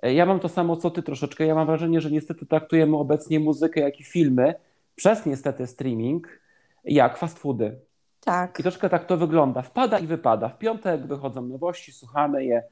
Ja 0.03 0.27
mam 0.27 0.40
to 0.40 0.48
samo 0.48 0.77
co 0.77 0.90
ty 0.90 1.03
troszeczkę. 1.03 1.46
Ja 1.46 1.55
mam 1.55 1.66
wrażenie, 1.66 2.00
że 2.00 2.11
niestety 2.11 2.46
traktujemy 2.46 2.96
obecnie 2.96 3.40
muzykę, 3.40 3.81
jak 3.81 4.00
i 4.00 4.05
filmy, 4.05 4.55
przez 4.96 5.27
niestety 5.27 5.66
streaming, 5.66 6.29
jak 6.85 7.18
fast 7.18 7.38
foody. 7.38 7.79
Tak. 8.20 8.61
I 8.61 8.62
troszkę 8.62 8.88
tak 8.88 9.07
to 9.07 9.16
wygląda. 9.16 9.62
Wpada 9.62 9.98
i 9.98 10.07
wypada. 10.07 10.48
W 10.48 10.59
piątek 10.59 11.07
wychodzą 11.07 11.42
nowości, 11.42 11.92
słuchamy 11.92 12.44
je. 12.44 12.62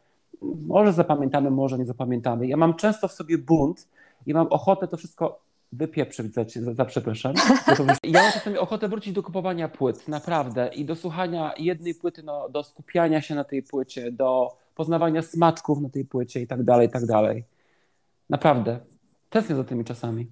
Może 0.66 0.92
zapamiętamy, 0.92 1.50
może 1.50 1.78
nie 1.78 1.84
zapamiętamy. 1.84 2.46
Ja 2.46 2.56
mam 2.56 2.74
często 2.74 3.08
w 3.08 3.12
sobie 3.12 3.38
bunt 3.38 3.88
i 4.26 4.34
mam 4.34 4.46
ochotę 4.46 4.88
to 4.88 4.96
wszystko 4.96 5.40
wypieprzyć, 5.72 6.34
za, 6.34 6.44
za, 6.60 6.74
za 6.74 6.84
przepraszam. 6.84 7.34
Ja 8.02 8.22
mam 8.22 8.32
czasami 8.32 8.58
ochotę 8.58 8.88
wrócić 8.88 9.12
do 9.14 9.22
kupowania 9.22 9.68
płyt, 9.68 10.08
naprawdę. 10.08 10.70
I 10.74 10.84
do 10.84 10.96
słuchania 10.96 11.54
jednej 11.58 11.94
płyty, 11.94 12.22
no, 12.22 12.48
do 12.48 12.64
skupiania 12.64 13.20
się 13.22 13.34
na 13.34 13.44
tej 13.44 13.62
płycie, 13.62 14.12
do 14.12 14.56
poznawania 14.74 15.22
smaczków 15.22 15.80
na 15.80 15.88
tej 15.88 16.04
płycie 16.04 16.40
i 16.40 16.46
tak 16.46 16.62
dalej, 16.62 16.88
i 16.88 16.90
tak 16.90 17.06
dalej. 17.06 17.44
Naprawdę. 18.30 18.80
Tęsknię 19.30 19.56
za 19.56 19.64
tymi 19.64 19.84
czasami. 19.84 20.30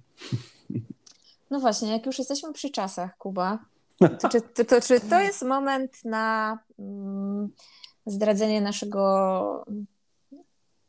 No 1.51 1.59
właśnie, 1.59 1.91
jak 1.91 2.05
już 2.05 2.19
jesteśmy 2.19 2.53
przy 2.53 2.69
czasach, 2.69 3.17
Kuba, 3.17 3.59
to 3.99 4.29
czy 4.31 4.41
to, 4.41 4.65
to, 4.65 4.81
czy 4.81 4.99
to 4.99 5.21
jest 5.21 5.43
moment 5.43 6.05
na 6.05 6.57
mm, 6.79 7.49
zdradzenie 8.05 8.61
naszego 8.61 9.65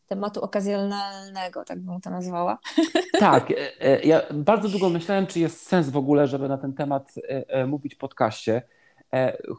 tematu 0.09 0.41
okazjonalnego, 0.41 1.65
tak 1.65 1.81
bym 1.81 2.01
to 2.01 2.11
nazwała? 2.11 2.59
Tak. 3.19 3.51
E, 3.51 3.81
e, 3.81 4.03
ja 4.03 4.23
bardzo 4.31 4.69
długo 4.69 4.89
myślałem, 4.89 5.27
czy 5.27 5.41
jest 5.41 5.67
sens 5.67 5.91
w 5.91 5.97
ogóle, 5.97 6.27
żeby 6.29 6.49
na 6.49 6.59
ten 6.59 6.73
temat 6.73 7.13
e, 7.29 7.67
mówić 7.67 7.95
w 7.95 7.99
podcaście. 7.99 8.63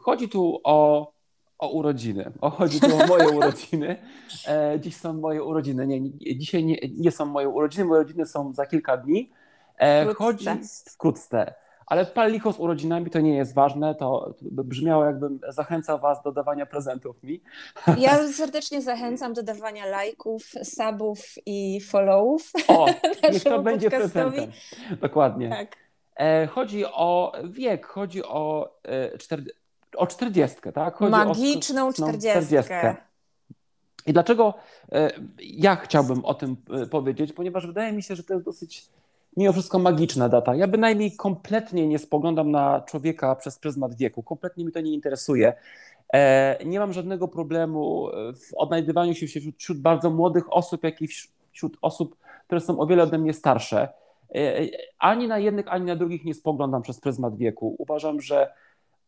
Chodzi 0.02 0.28
tu 0.28 0.60
o 0.64 1.12
o 1.58 1.68
urodziny. 1.68 2.32
O, 2.40 2.50
chodzi 2.50 2.80
tu 2.80 2.96
o 2.96 3.06
moje 3.06 3.28
urodziny. 3.38 3.96
Dziś 4.80 4.96
są 4.96 5.12
moje 5.12 5.42
urodziny. 5.42 5.86
Nie, 5.86 6.00
nie, 6.00 6.38
dzisiaj 6.38 6.64
nie, 6.64 6.76
nie, 6.96 7.10
są 7.10 7.26
moje 7.26 7.48
urodziny. 7.48 7.84
Moje 7.84 8.00
urodziny 8.00 8.26
są 8.26 8.52
za 8.52 8.66
kilka 8.66 8.96
dni. 8.96 9.30
Chodzi 10.16 10.46
wkrótce. 10.92 11.54
Ale 11.86 12.06
pal 12.06 12.32
licho 12.32 12.52
z 12.52 12.60
urodzinami 12.60 13.10
to 13.10 13.20
nie 13.20 13.36
jest 13.36 13.54
ważne. 13.54 13.94
To 13.94 14.34
brzmiało, 14.42 15.04
jakbym 15.04 15.40
zachęcał 15.48 15.98
Was 15.98 16.22
do 16.22 16.32
dawania 16.32 16.66
prezentów 16.66 17.22
mi. 17.22 17.40
Ja 17.98 18.28
serdecznie 18.32 18.82
zachęcam 18.82 19.32
do 19.32 19.42
dawania 19.42 19.86
lajków, 19.86 20.42
subów 20.62 21.18
i 21.46 21.80
followów. 21.80 22.52
O, 22.68 22.86
niech 23.32 23.44
to 23.44 23.62
będzie 23.62 23.90
prezentem. 23.90 24.52
Dokładnie. 25.00 25.48
Tak. 25.48 25.76
E, 26.16 26.46
chodzi 26.46 26.84
o 26.86 27.32
wiek, 27.44 27.86
chodzi 27.86 28.24
o 28.24 28.74
e, 28.82 29.18
40 29.18 29.64
o 29.96 30.06
czterdziestkę, 30.06 30.72
tak? 30.72 30.94
Chodzi 30.94 31.10
Magiczną 31.10 31.92
czterdziestkę. 31.92 32.96
I 34.06 34.12
dlaczego 34.12 34.54
e, 34.92 35.10
ja 35.38 35.76
chciałbym 35.76 36.24
o 36.24 36.34
tym 36.34 36.56
powiedzieć? 36.90 37.32
Ponieważ 37.32 37.66
wydaje 37.66 37.92
mi 37.92 38.02
się, 38.02 38.16
że 38.16 38.22
to 38.22 38.34
jest 38.34 38.46
dosyć 38.46 38.86
mimo 39.36 39.52
wszystko 39.52 39.78
magiczna 39.78 40.28
data. 40.28 40.54
Ja 40.54 40.68
bynajmniej 40.68 41.16
kompletnie 41.16 41.88
nie 41.88 41.98
spoglądam 41.98 42.50
na 42.50 42.80
człowieka 42.80 43.36
przez 43.36 43.58
pryzmat 43.58 43.94
wieku. 43.94 44.22
Kompletnie 44.22 44.64
mi 44.64 44.72
to 44.72 44.80
nie 44.80 44.92
interesuje. 44.92 45.52
E, 46.12 46.64
nie 46.64 46.78
mam 46.78 46.92
żadnego 46.92 47.28
problemu 47.28 48.08
w 48.34 48.54
odnajdywaniu 48.56 49.14
się 49.14 49.26
wśród, 49.26 49.56
wśród 49.58 49.80
bardzo 49.80 50.10
młodych 50.10 50.52
osób, 50.52 50.84
jak 50.84 51.02
i 51.02 51.08
wśród 51.52 51.78
osób, 51.82 52.16
które 52.46 52.60
są 52.60 52.78
o 52.78 52.86
wiele 52.86 53.02
ode 53.02 53.18
mnie 53.18 53.32
starsze. 53.32 53.88
Ani 54.98 55.28
na 55.28 55.38
jednych, 55.38 55.68
ani 55.68 55.84
na 55.84 55.96
drugich 55.96 56.24
nie 56.24 56.34
spoglądam 56.34 56.82
przez 56.82 57.00
pryzmat 57.00 57.36
wieku. 57.36 57.76
Uważam, 57.78 58.20
że 58.20 58.52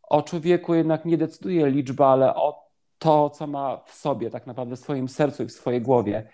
o 0.03 0.23
człowieku 0.23 0.75
jednak 0.75 1.05
nie 1.05 1.19
decyduje 1.19 1.67
liczba, 1.67 2.09
ale 2.09 2.35
o 2.35 2.67
to, 2.99 3.31
co 3.31 3.47
ma 3.47 3.77
w 3.87 3.95
sobie, 3.95 4.31
tak 4.31 4.47
naprawdę 4.47 4.77
w 4.77 4.81
swoim 4.81 5.09
sercu 5.09 5.43
i 5.43 5.47
w 5.47 5.53
swojej 5.53 5.83
głowie. 5.83 6.29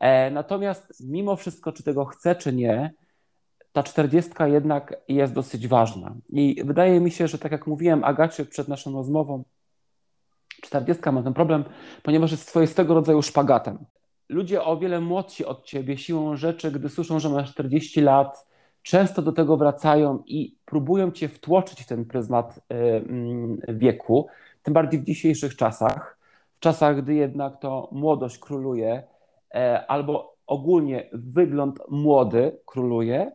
E, 0.00 0.30
natomiast 0.30 1.00
mimo 1.00 1.36
wszystko, 1.36 1.72
czy 1.72 1.82
tego 1.82 2.04
chce, 2.04 2.34
czy 2.34 2.52
nie, 2.52 2.92
ta 3.72 3.82
czterdziestka 3.82 4.48
jednak 4.48 4.96
jest 5.08 5.32
dosyć 5.32 5.68
ważna. 5.68 6.14
I 6.28 6.62
wydaje 6.64 7.00
mi 7.00 7.10
się, 7.10 7.28
że 7.28 7.38
tak 7.38 7.52
jak 7.52 7.66
mówiłem 7.66 8.04
Agacie 8.04 8.44
przed 8.44 8.68
naszą 8.68 8.92
rozmową, 8.92 9.44
czterdziestka 10.62 11.12
ma 11.12 11.22
ten 11.22 11.34
problem, 11.34 11.64
ponieważ 12.02 12.30
jest 12.30 12.48
swoistego 12.48 12.94
rodzaju 12.94 13.22
szpagatem. 13.22 13.78
Ludzie 14.28 14.64
o 14.64 14.76
wiele 14.76 15.00
młodsi 15.00 15.44
od 15.44 15.64
ciebie 15.64 15.98
siłą 15.98 16.36
rzeczy, 16.36 16.70
gdy 16.70 16.88
słyszą, 16.88 17.18
że 17.18 17.28
masz 17.28 17.52
40 17.52 18.00
lat, 18.00 18.46
często 18.82 19.22
do 19.22 19.32
tego 19.32 19.56
wracają 19.56 20.22
i 20.26 20.56
próbują 20.64 21.10
cię 21.10 21.28
wtłoczyć 21.28 21.82
w 21.82 21.86
ten 21.86 22.04
pryzmat 22.04 22.58
y, 22.58 22.74
mm, 22.74 23.58
wieku, 23.68 24.26
tym 24.62 24.74
bardziej 24.74 25.00
w 25.00 25.04
dzisiejszych 25.04 25.56
czasach, 25.56 26.18
w 26.56 26.60
czasach, 26.60 27.02
gdy 27.02 27.14
jednak 27.14 27.60
to 27.60 27.88
młodość 27.92 28.38
króluje, 28.38 29.02
e, 29.54 29.86
albo 29.86 30.36
ogólnie 30.46 31.08
wygląd 31.12 31.78
młody 31.88 32.58
króluje, 32.66 33.32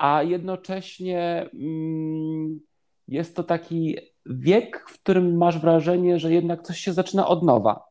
a 0.00 0.22
jednocześnie 0.22 1.50
mm, 1.54 2.60
jest 3.08 3.36
to 3.36 3.44
taki 3.44 3.96
wiek, 4.26 4.84
w 4.88 5.02
którym 5.02 5.36
masz 5.36 5.58
wrażenie, 5.58 6.18
że 6.18 6.32
jednak 6.32 6.62
coś 6.62 6.78
się 6.78 6.92
zaczyna 6.92 7.26
od 7.26 7.42
nowa. 7.42 7.84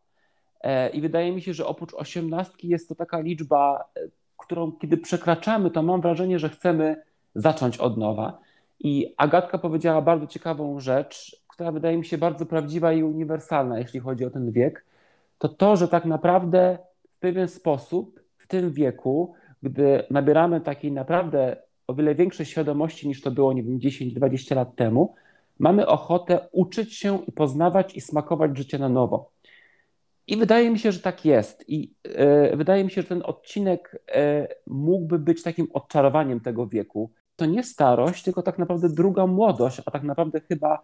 E, 0.62 0.90
I 0.90 1.02
wydaje 1.02 1.32
mi 1.32 1.42
się, 1.42 1.54
że 1.54 1.68
oprócz 1.68 1.94
osiemnastki 1.94 2.68
jest 2.68 2.90
to 2.90 2.96
taka 2.96 3.20
liczba 3.20 3.86
którą 4.40 4.72
kiedy 4.72 4.98
przekraczamy, 4.98 5.72
to 5.72 5.84
mam 5.84 6.02
wrażenie, 6.02 6.40
że 6.40 6.50
chcemy 6.50 7.04
zacząć 7.36 7.78
od 7.78 7.98
nowa. 7.98 8.40
I 8.80 9.14
Agatka 9.18 9.58
powiedziała 9.58 10.02
bardzo 10.02 10.28
ciekawą 10.28 10.80
rzecz, 10.80 11.42
która 11.48 11.72
wydaje 11.72 11.98
mi 11.98 12.06
się 12.06 12.18
bardzo 12.18 12.46
prawdziwa 12.46 12.94
i 12.94 13.04
uniwersalna, 13.04 13.80
jeśli 13.80 14.00
chodzi 14.00 14.26
o 14.26 14.30
ten 14.30 14.52
wiek. 14.52 14.86
To 15.38 15.50
to, 15.50 15.76
że 15.76 15.88
tak 15.88 16.06
naprawdę 16.06 16.78
w 17.12 17.20
pewien 17.20 17.48
sposób 17.48 18.20
w 18.38 18.48
tym 18.48 18.72
wieku, 18.72 19.34
gdy 19.64 20.04
nabieramy 20.10 20.62
takiej 20.62 20.92
naprawdę 20.92 21.58
o 21.90 21.94
wiele 21.94 22.16
większej 22.16 22.46
świadomości 22.46 23.08
niż 23.08 23.22
to 23.22 23.32
było, 23.32 23.54
nie 23.54 23.64
wiem, 23.64 23.80
10-20 23.80 24.56
lat 24.56 24.76
temu, 24.76 25.16
mamy 25.60 25.88
ochotę 25.88 26.48
uczyć 26.52 26.96
się 26.96 27.20
i 27.28 27.32
poznawać 27.32 27.96
i 27.96 28.02
smakować 28.02 28.58
życie 28.58 28.80
na 28.80 28.90
nowo. 28.90 29.32
I 30.28 30.38
wydaje 30.38 30.70
mi 30.70 30.80
się, 30.80 30.92
że 30.92 31.00
tak 31.00 31.26
jest. 31.26 31.70
I 31.70 31.94
e, 32.04 32.58
wydaje 32.58 32.84
mi 32.84 32.92
się, 32.92 33.02
że 33.02 33.08
ten 33.08 33.22
odcinek 33.26 34.02
e, 34.08 34.48
mógłby 34.68 35.20
być 35.20 35.44
takim 35.44 35.68
odczarowaniem 35.74 36.40
tego 36.40 36.68
wieku. 36.68 37.12
To 37.36 37.46
nie 37.46 37.64
starość, 37.64 38.24
tylko 38.24 38.42
tak 38.42 38.60
naprawdę 38.60 38.90
druga 38.90 39.28
młodość, 39.28 39.82
a 39.86 39.92
tak 39.92 40.04
naprawdę 40.04 40.42
chyba 40.42 40.80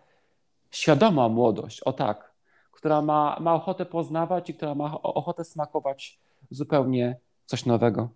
świadoma 0.72 1.30
młodość, 1.30 1.82
o 1.82 1.94
tak, 1.94 2.32
która 2.72 3.02
ma, 3.02 3.38
ma 3.40 3.56
ochotę 3.56 3.86
poznawać 3.86 4.50
i 4.50 4.54
która 4.54 4.76
ma 4.76 5.02
ochotę 5.02 5.44
smakować 5.44 6.20
zupełnie 6.52 7.16
coś 7.46 7.66
nowego. 7.66 8.10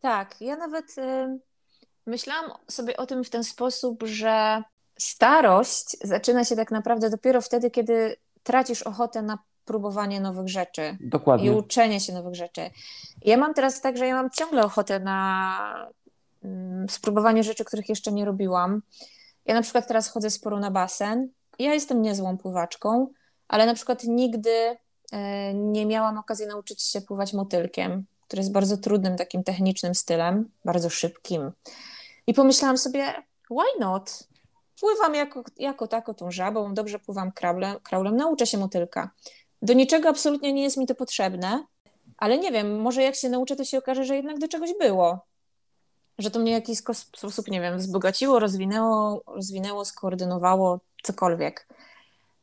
Tak, 0.00 0.40
ja 0.40 0.56
nawet 0.56 0.96
myślałam 2.06 2.50
sobie 2.68 2.96
o 2.96 3.06
tym 3.06 3.24
w 3.24 3.30
ten 3.30 3.44
sposób, 3.44 4.02
że 4.06 4.62
starość 4.98 5.96
zaczyna 6.04 6.44
się 6.44 6.56
tak 6.56 6.70
naprawdę 6.70 7.10
dopiero 7.10 7.40
wtedy, 7.40 7.70
kiedy 7.70 8.16
tracisz 8.42 8.82
ochotę 8.82 9.22
na 9.22 9.38
próbowanie 9.64 10.20
nowych 10.20 10.48
rzeczy 10.48 10.96
Dokładnie. 11.00 11.46
i 11.46 11.50
uczenie 11.50 12.00
się 12.00 12.12
nowych 12.12 12.34
rzeczy. 12.34 12.70
Ja 13.24 13.36
mam 13.36 13.54
teraz 13.54 13.80
tak, 13.80 13.96
że 13.96 14.06
ja 14.06 14.14
mam 14.14 14.30
ciągle 14.30 14.64
ochotę 14.64 15.00
na 15.00 15.90
mm, 16.44 16.88
spróbowanie 16.88 17.42
rzeczy, 17.42 17.64
których 17.64 17.88
jeszcze 17.88 18.12
nie 18.12 18.24
robiłam. 18.24 18.82
Ja 19.46 19.54
na 19.54 19.62
przykład 19.62 19.88
teraz 19.88 20.08
chodzę 20.08 20.30
sporo 20.30 20.60
na 20.60 20.70
basen. 20.70 21.28
Ja 21.58 21.74
jestem 21.74 22.02
niezłą 22.02 22.38
pływaczką, 22.38 23.08
ale 23.48 23.66
na 23.66 23.74
przykład 23.74 24.04
nigdy 24.04 24.76
e, 25.12 25.54
nie 25.54 25.86
miałam 25.86 26.18
okazji 26.18 26.46
nauczyć 26.46 26.82
się 26.82 27.00
pływać 27.00 27.32
motylkiem, 27.32 28.04
który 28.26 28.40
jest 28.40 28.52
bardzo 28.52 28.76
trudnym, 28.76 29.16
takim 29.16 29.44
technicznym 29.44 29.94
stylem, 29.94 30.50
bardzo 30.64 30.90
szybkim. 30.90 31.52
I 32.26 32.34
pomyślałam 32.34 32.78
sobie, 32.78 33.14
why 33.50 33.80
not? 33.80 34.28
Pływam 34.80 35.14
jako, 35.14 35.44
jako 35.58 35.86
tako 35.86 36.14
tą 36.14 36.30
żabą, 36.30 36.74
dobrze 36.74 36.98
pływam 36.98 37.32
kraulem, 37.32 37.80
kraulem, 37.80 38.16
nauczę 38.16 38.46
się 38.46 38.58
motylka. 38.58 39.10
Do 39.62 39.72
niczego 39.72 40.08
absolutnie 40.08 40.52
nie 40.52 40.62
jest 40.62 40.76
mi 40.76 40.86
to 40.86 40.94
potrzebne, 40.94 41.66
ale 42.16 42.38
nie 42.38 42.52
wiem, 42.52 42.80
może 42.80 43.02
jak 43.02 43.14
się 43.14 43.28
nauczę, 43.28 43.56
to 43.56 43.64
się 43.64 43.78
okaże, 43.78 44.04
że 44.04 44.16
jednak 44.16 44.38
do 44.38 44.48
czegoś 44.48 44.70
było. 44.80 45.18
Że 46.18 46.30
to 46.30 46.40
mnie 46.40 46.52
w 46.52 46.54
jakiś 46.54 46.78
sposób, 47.16 47.48
nie 47.48 47.60
wiem, 47.60 47.78
wzbogaciło, 47.78 48.38
rozwinęło, 48.38 49.22
rozwinęło 49.26 49.84
skoordynowało, 49.84 50.80
cokolwiek. 51.02 51.68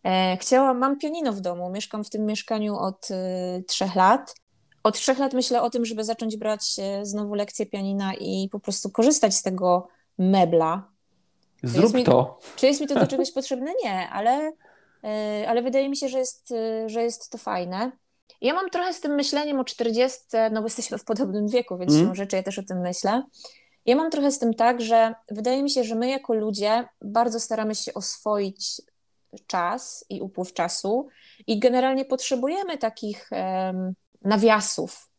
E, 0.04 0.38
chciałam, 0.38 0.78
mam 0.78 1.00
pianino 1.00 1.34
w 1.34 1.42
domu, 1.42 1.70
mieszkam 1.70 2.04
w 2.04 2.10
tym 2.10 2.26
mieszkaniu 2.26 2.78
od 2.78 3.12
y, 3.12 3.64
trzech 3.68 3.96
lat. 3.96 4.36
Od 4.84 4.96
trzech 4.96 5.20
lat 5.20 5.34
myślę 5.34 5.62
o 5.62 5.70
tym, 5.70 5.86
żeby 5.86 6.04
zacząć 6.04 6.38
brać 6.38 6.80
e, 6.80 7.06
znowu 7.06 7.34
lekcje 7.34 7.66
pianina 7.66 8.14
i 8.14 8.50
po 8.52 8.60
prostu 8.60 8.90
korzystać 8.90 9.36
z 9.36 9.42
tego 9.42 9.88
mebla. 10.18 10.90
Zrób 11.64 11.94
mi, 11.94 12.04
to. 12.04 12.40
Czy 12.56 12.68
jest 12.68 12.82
mi 12.82 12.88
to 12.88 12.96
do 12.96 13.08
czegoś 13.18 13.32
potrzebne? 13.32 13.72
Nie, 13.84 14.10
ale, 14.10 14.52
e, 15.04 15.46
ale 15.48 15.62
wydaje 15.62 15.90
mi 15.90 15.98
się, 15.98 16.10
że 16.10 16.20
jest, 16.20 16.54
że 16.86 17.04
jest 17.04 17.30
to 17.30 17.38
fajne. 17.38 17.92
Ja 18.42 18.54
mam 18.54 18.70
trochę 18.70 18.94
z 18.94 19.00
tym 19.00 19.16
myśleniem 19.16 19.60
o 19.60 19.64
40, 19.64 20.20
no 20.52 20.62
bo 20.62 20.68
jesteśmy 20.68 20.98
w 20.98 21.04
podobnym 21.04 21.48
wieku, 21.48 21.78
więc 21.78 21.94
mm. 21.94 22.16
rzeczy 22.16 22.36
ja 22.36 22.44
też 22.44 22.60
o 22.60 22.64
tym 22.64 22.82
myślę. 22.82 23.24
Ja 23.86 23.96
mam 23.96 24.12
trochę 24.12 24.32
z 24.32 24.40
tym 24.40 24.54
tak, 24.54 24.82
że 24.82 25.16
wydaje 25.32 25.64
mi 25.64 25.70
się, 25.70 25.84
że 25.84 25.96
my 25.96 26.08
jako 26.08 26.34
ludzie 26.34 26.88
bardzo 27.02 27.40
staramy 27.40 27.76
się 27.76 27.94
oswoić 27.94 28.82
czas 29.48 30.06
i 30.10 30.22
upływ 30.22 30.54
czasu 30.54 31.08
i 31.48 31.60
generalnie 31.60 32.06
potrzebujemy 32.06 32.78
takich 32.78 33.30
um, 33.32 33.94
nawiasów, 34.24 35.10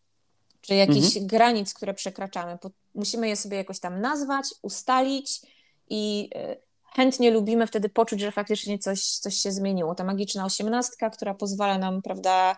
czy 0.60 0.74
jakichś 0.74 1.06
mhm. 1.06 1.26
granic, 1.26 1.74
które 1.74 1.94
przekraczamy. 1.94 2.58
Musimy 2.94 3.28
je 3.28 3.36
sobie 3.36 3.56
jakoś 3.56 3.80
tam 3.80 4.00
nazwać, 4.00 4.46
ustalić 4.62 5.40
i 5.88 6.30
y, 6.36 6.56
chętnie 6.94 7.30
lubimy 7.30 7.66
wtedy 7.66 7.88
poczuć, 7.88 8.20
że 8.20 8.32
faktycznie 8.32 8.78
coś, 8.78 9.06
coś 9.06 9.34
się 9.34 9.52
zmieniło. 9.52 9.94
Ta 9.94 10.04
magiczna 10.04 10.44
osiemnastka, 10.44 11.10
która 11.10 11.34
pozwala 11.34 11.78
nam, 11.78 12.02
prawda, 12.02 12.56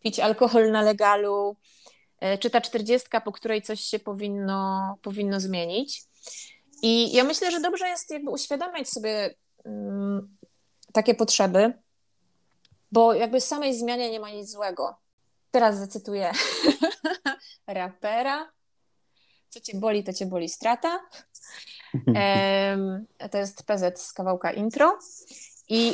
pić 0.00 0.20
alkohol 0.20 0.70
na 0.70 0.82
legalu, 0.82 1.56
y, 2.34 2.38
czy 2.38 2.50
ta 2.50 2.60
czterdziestka, 2.60 3.20
po 3.20 3.32
której 3.32 3.62
coś 3.62 3.80
się 3.80 3.98
powinno, 3.98 4.94
powinno 5.02 5.40
zmienić. 5.40 6.02
I 6.82 7.12
ja 7.12 7.24
myślę, 7.24 7.50
że 7.50 7.60
dobrze 7.60 7.88
jest 7.88 8.10
jakby 8.10 8.30
uświadamiać 8.30 8.88
sobie 8.88 9.34
mm, 9.64 10.36
takie 10.92 11.14
potrzeby, 11.14 11.72
bo 12.92 13.14
jakby 13.14 13.40
samej 13.40 13.74
zmianie 13.74 14.10
nie 14.10 14.20
ma 14.20 14.30
nic 14.30 14.50
złego. 14.50 15.03
Teraz 15.54 15.78
zacytuję 15.78 16.32
rapera. 17.66 18.52
Co 19.48 19.60
cię 19.60 19.78
boli, 19.78 20.04
to 20.04 20.12
cię 20.12 20.26
boli 20.26 20.48
strata. 20.48 21.00
to 23.30 23.38
jest 23.38 23.62
PZ 23.62 24.00
z 24.00 24.12
kawałka 24.12 24.52
intro. 24.52 24.98
I 25.68 25.92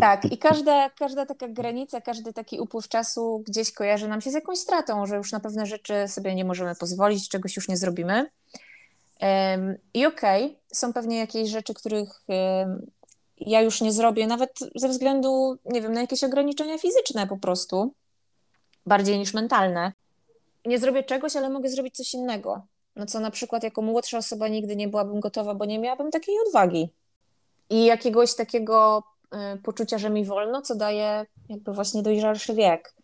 tak, 0.00 0.24
i 0.24 0.38
każda, 0.38 0.90
każda 0.90 1.26
taka 1.26 1.48
granica, 1.48 2.00
każdy 2.00 2.32
taki 2.32 2.60
upływ 2.60 2.88
czasu 2.88 3.42
gdzieś 3.46 3.72
kojarzy 3.72 4.08
nam 4.08 4.20
się 4.20 4.30
z 4.30 4.34
jakąś 4.34 4.58
stratą, 4.58 5.06
że 5.06 5.16
już 5.16 5.32
na 5.32 5.40
pewne 5.40 5.66
rzeczy 5.66 6.08
sobie 6.08 6.34
nie 6.34 6.44
możemy 6.44 6.74
pozwolić, 6.74 7.28
czegoś 7.28 7.56
już 7.56 7.68
nie 7.68 7.76
zrobimy. 7.76 8.30
I 9.94 10.06
okej, 10.06 10.44
okay, 10.44 10.56
są 10.72 10.92
pewnie 10.92 11.18
jakieś 11.18 11.50
rzeczy, 11.50 11.74
których 11.74 12.24
ja 13.36 13.60
już 13.60 13.80
nie 13.80 13.92
zrobię, 13.92 14.26
nawet 14.26 14.58
ze 14.74 14.88
względu, 14.88 15.56
nie 15.64 15.82
wiem, 15.82 15.92
na 15.92 16.00
jakieś 16.00 16.24
ograniczenia 16.24 16.78
fizyczne 16.78 17.26
po 17.26 17.36
prostu, 17.36 17.94
bardziej 18.86 19.18
niż 19.18 19.34
mentalne. 19.34 19.92
Nie 20.64 20.78
zrobię 20.78 21.02
czegoś, 21.02 21.36
ale 21.36 21.50
mogę 21.50 21.68
zrobić 21.68 21.96
coś 21.96 22.14
innego. 22.14 22.62
No 22.96 23.06
co 23.06 23.20
na 23.20 23.30
przykład 23.30 23.62
jako 23.62 23.82
młodsza 23.82 24.18
osoba 24.18 24.48
nigdy 24.48 24.76
nie 24.76 24.88
byłabym 24.88 25.20
gotowa, 25.20 25.54
bo 25.54 25.64
nie 25.64 25.78
miałabym 25.78 26.10
takiej 26.10 26.34
odwagi. 26.46 26.92
I 27.70 27.84
jakiegoś 27.84 28.34
takiego 28.34 29.02
y, 29.54 29.58
poczucia, 29.62 29.98
że 29.98 30.10
mi 30.10 30.24
wolno, 30.24 30.62
co 30.62 30.74
daje 30.74 31.26
jakby 31.48 31.72
właśnie 31.72 32.02
dojrzalszy 32.02 32.54
wiek. 32.54 32.94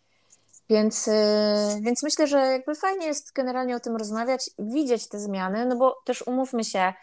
Więc, 0.69 1.07
y, 1.07 1.11
więc 1.81 2.03
myślę, 2.03 2.27
że 2.27 2.37
jakby 2.37 2.75
fajnie 2.75 3.07
jest 3.07 3.33
generalnie 3.33 3.75
o 3.75 3.79
tym 3.79 3.95
rozmawiać, 3.95 4.49
widzieć 4.59 5.07
te 5.07 5.19
zmiany, 5.19 5.65
no 5.65 5.75
bo 5.75 6.01
też 6.05 6.21
umówmy 6.21 6.63
się, 6.63 6.93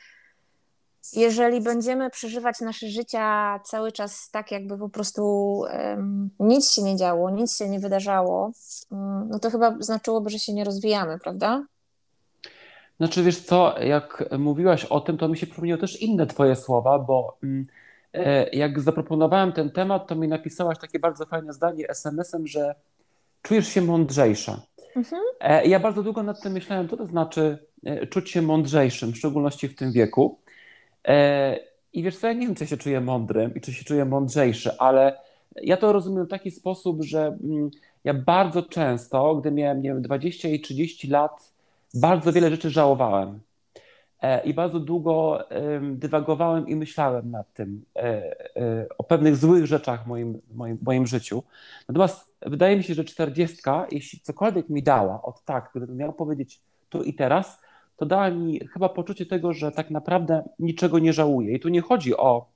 jeżeli 1.12 1.60
będziemy 1.60 2.10
przeżywać 2.10 2.60
nasze 2.60 2.88
życia 2.88 3.60
cały 3.64 3.92
czas 3.92 4.30
tak, 4.30 4.50
jakby 4.50 4.78
po 4.78 4.88
prostu 4.88 5.24
um, 5.58 6.30
nic 6.40 6.70
się 6.70 6.82
nie 6.82 6.96
działo, 6.96 7.30
nic 7.30 7.56
się 7.56 7.68
nie 7.68 7.80
wydarzało, 7.80 8.52
um, 8.90 9.28
no 9.28 9.38
to 9.38 9.50
chyba 9.50 9.76
znaczyłoby, 9.80 10.30
że 10.30 10.38
się 10.38 10.52
nie 10.52 10.64
rozwijamy, 10.64 11.18
prawda? 11.18 11.64
Znaczy, 12.96 13.22
wiesz 13.22 13.40
co, 13.40 13.74
jak 13.80 14.24
mówiłaś 14.38 14.84
o 14.84 15.00
tym, 15.00 15.18
to 15.18 15.28
mi 15.28 15.38
się 15.38 15.46
przypomniały 15.46 15.80
też 15.80 16.02
inne 16.02 16.26
Twoje 16.26 16.56
słowa, 16.56 16.98
bo 16.98 17.38
e, 18.12 18.48
jak 18.48 18.80
zaproponowałem 18.80 19.52
ten 19.52 19.70
temat, 19.70 20.06
to 20.06 20.14
mi 20.14 20.28
napisałaś 20.28 20.78
takie 20.78 20.98
bardzo 20.98 21.26
fajne 21.26 21.52
zdanie 21.52 21.88
SMS-em, 21.88 22.46
że 22.46 22.74
czujesz 23.42 23.68
się 23.68 23.82
mądrzejsza. 23.82 24.60
Mhm. 24.96 25.22
E, 25.40 25.66
ja 25.66 25.80
bardzo 25.80 26.02
długo 26.02 26.22
nad 26.22 26.42
tym 26.42 26.52
myślałem, 26.52 26.88
co 26.88 26.96
to 26.96 27.06
znaczy 27.06 27.58
e, 27.84 28.06
czuć 28.06 28.30
się 28.30 28.42
mądrzejszym, 28.42 29.12
w 29.12 29.16
szczególności 29.16 29.68
w 29.68 29.76
tym 29.76 29.92
wieku. 29.92 30.38
E, 31.06 31.58
I 31.92 32.02
wiesz 32.02 32.16
co, 32.16 32.26
ja 32.26 32.32
nie 32.32 32.46
wiem, 32.46 32.54
czy 32.54 32.66
się 32.66 32.76
czuję 32.76 33.00
mądrym 33.00 33.54
i 33.54 33.60
czy 33.60 33.72
się 33.72 33.84
czuję 33.84 34.04
mądrzejszy, 34.04 34.78
ale 34.78 35.18
ja 35.62 35.76
to 35.76 35.92
rozumiem 35.92 36.26
w 36.26 36.30
taki 36.30 36.50
sposób, 36.50 37.02
że 37.02 37.26
mm, 37.26 37.70
ja 38.04 38.14
bardzo 38.14 38.62
często, 38.62 39.36
gdy 39.36 39.50
miałem, 39.50 39.82
nie 39.82 39.88
wiem, 39.88 40.02
20 40.02 40.48
i 40.48 40.60
30 40.60 41.08
lat, 41.08 41.52
bardzo 41.94 42.32
wiele 42.32 42.50
rzeczy 42.50 42.70
żałowałem. 42.70 43.40
E, 44.22 44.44
I 44.44 44.54
bardzo 44.54 44.80
długo 44.80 45.44
dywagowałem 45.82 46.68
i 46.68 46.76
myślałem 46.76 47.30
nad 47.30 47.52
tym, 47.52 47.84
e, 47.96 48.36
o 48.98 49.04
pewnych 49.04 49.36
złych 49.36 49.66
rzeczach 49.66 50.04
w 50.04 50.06
moim, 50.06 50.40
moim, 50.54 50.78
moim 50.82 51.06
życiu. 51.06 51.42
Natomiast 51.88 52.32
wydaje 52.42 52.76
mi 52.76 52.82
się, 52.82 52.94
że 52.94 53.04
40, 53.04 53.56
jeśli 53.90 54.20
cokolwiek 54.20 54.68
mi 54.68 54.82
dała, 54.82 55.22
od 55.22 55.44
tak, 55.44 55.70
gdybym 55.74 55.96
miał 55.96 56.12
powiedzieć 56.12 56.60
tu 56.88 57.02
i 57.02 57.14
teraz, 57.14 57.60
to 57.96 58.06
dała 58.06 58.30
mi 58.30 58.60
chyba 58.66 58.88
poczucie 58.88 59.26
tego, 59.26 59.52
że 59.52 59.72
tak 59.72 59.90
naprawdę 59.90 60.48
niczego 60.58 60.98
nie 60.98 61.12
żałuję. 61.12 61.54
I 61.54 61.60
tu 61.60 61.68
nie 61.68 61.80
chodzi 61.80 62.16
o 62.16 62.46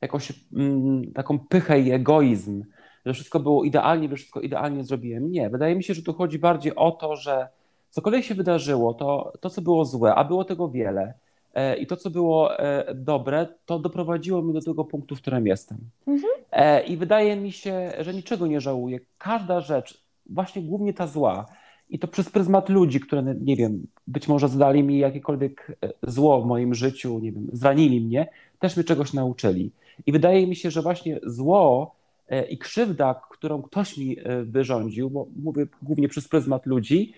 jakąś 0.00 0.32
mm, 0.52 1.12
taką 1.12 1.38
pychę 1.38 1.80
i 1.80 1.92
egoizm, 1.92 2.64
że 3.06 3.14
wszystko 3.14 3.40
było 3.40 3.64
idealnie, 3.64 4.08
że 4.08 4.16
wszystko 4.16 4.40
idealnie 4.40 4.84
zrobiłem. 4.84 5.32
Nie, 5.32 5.50
wydaje 5.50 5.74
mi 5.74 5.84
się, 5.84 5.94
że 5.94 6.02
tu 6.02 6.12
chodzi 6.12 6.38
bardziej 6.38 6.74
o 6.74 6.90
to, 6.90 7.16
że 7.16 7.48
cokolwiek 7.90 8.24
się 8.24 8.34
wydarzyło, 8.34 8.94
to, 8.94 9.32
to 9.40 9.50
co 9.50 9.62
było 9.62 9.84
złe, 9.84 10.14
a 10.14 10.24
było 10.24 10.44
tego 10.44 10.68
wiele, 10.68 11.14
e, 11.54 11.76
i 11.76 11.86
to, 11.86 11.96
co 11.96 12.10
było 12.10 12.58
e, 12.58 12.94
dobre, 12.94 13.46
to 13.66 13.78
doprowadziło 13.78 14.42
mnie 14.42 14.52
do 14.52 14.60
tego 14.60 14.84
punktu, 14.84 15.16
w 15.16 15.20
którym 15.20 15.46
jestem. 15.46 15.78
Mhm. 16.06 16.32
E, 16.52 16.82
I 16.82 16.96
wydaje 16.96 17.36
mi 17.36 17.52
się, 17.52 17.92
że 17.98 18.14
niczego 18.14 18.46
nie 18.46 18.60
żałuję. 18.60 19.00
Każda 19.18 19.60
rzecz, 19.60 20.02
właśnie 20.26 20.62
głównie 20.62 20.94
ta 20.94 21.06
zła, 21.06 21.46
i 21.90 21.98
to 21.98 22.08
przez 22.08 22.30
pryzmat 22.30 22.68
ludzi, 22.68 23.00
które, 23.00 23.34
nie 23.40 23.56
wiem, 23.56 23.86
być 24.06 24.28
może 24.28 24.48
zadali 24.48 24.82
mi 24.82 24.98
jakiekolwiek 24.98 25.78
e, 25.82 25.92
zło 26.10 26.42
w 26.42 26.46
moim 26.46 26.74
życiu, 26.74 27.18
nie 27.18 27.32
wiem, 27.32 27.46
zranili 27.52 28.00
mnie, 28.00 28.28
też 28.58 28.76
mnie 28.76 28.84
czegoś 28.84 29.12
nauczyli. 29.12 29.70
I 30.06 30.12
wydaje 30.12 30.46
mi 30.46 30.56
się, 30.56 30.70
że 30.70 30.82
właśnie 30.82 31.20
zło 31.22 31.94
e, 32.28 32.44
i 32.48 32.58
krzywda, 32.58 33.20
którą 33.30 33.62
ktoś 33.62 33.96
mi 33.96 34.18
e, 34.18 34.42
wyrządził, 34.44 35.10
bo 35.10 35.26
mówię 35.36 35.66
głównie 35.82 36.08
przez 36.08 36.28
pryzmat 36.28 36.66
ludzi, 36.66 37.12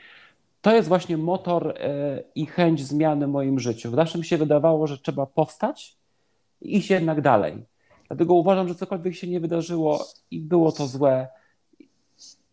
to 0.63 0.75
jest 0.75 0.89
właśnie 0.89 1.17
motor 1.17 1.75
i 2.35 2.47
chęć 2.47 2.87
zmiany 2.87 3.27
w 3.27 3.31
moim 3.31 3.61
życiu. 3.61 3.91
Zawsze 3.91 4.19
mi 4.19 4.25
się 4.25 4.37
wydawało, 4.37 4.87
że 4.87 4.99
trzeba 4.99 5.27
powstać 5.27 5.97
i 6.63 6.77
iść 6.77 6.91
jednak 6.91 7.21
dalej. 7.21 7.65
Dlatego 8.09 8.35
uważam, 8.35 8.69
że 8.69 8.75
cokolwiek 8.75 9.15
się 9.15 9.27
nie 9.27 9.41
wydarzyło 9.41 10.05
i 10.31 10.41
było 10.41 10.73
to 10.73 10.87
złe, 10.87 11.29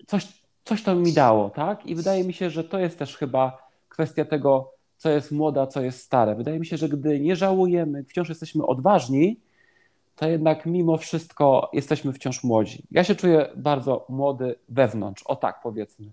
coś 0.07 0.44
coś 0.65 0.83
to 0.83 0.95
mi 0.95 1.13
dało, 1.13 1.49
tak? 1.49 1.85
I 1.85 1.95
wydaje 1.95 2.23
mi 2.23 2.33
się, 2.33 2.49
że 2.49 2.63
to 2.63 2.79
jest 2.79 2.99
też 2.99 3.17
chyba 3.17 3.67
kwestia 3.89 4.25
tego, 4.25 4.71
co 4.97 5.09
jest 5.09 5.31
młode, 5.31 5.61
a 5.61 5.67
co 5.67 5.81
jest 5.81 5.99
stare. 5.99 6.35
Wydaje 6.35 6.59
mi 6.59 6.65
się, 6.65 6.77
że 6.77 6.89
gdy 6.89 7.19
nie 7.19 7.35
żałujemy, 7.35 8.03
wciąż 8.03 8.29
jesteśmy 8.29 8.65
odważni, 8.65 9.39
to 10.15 10.27
jednak 10.27 10.65
mimo 10.65 10.97
wszystko 10.97 11.69
jesteśmy 11.73 12.13
wciąż 12.13 12.43
młodzi. 12.43 12.83
Ja 12.91 13.03
się 13.03 13.15
czuję 13.15 13.49
bardzo 13.55 14.05
młody 14.09 14.55
wewnątrz, 14.69 15.23
o 15.23 15.35
tak 15.35 15.59
powiedzmy. 15.63 16.11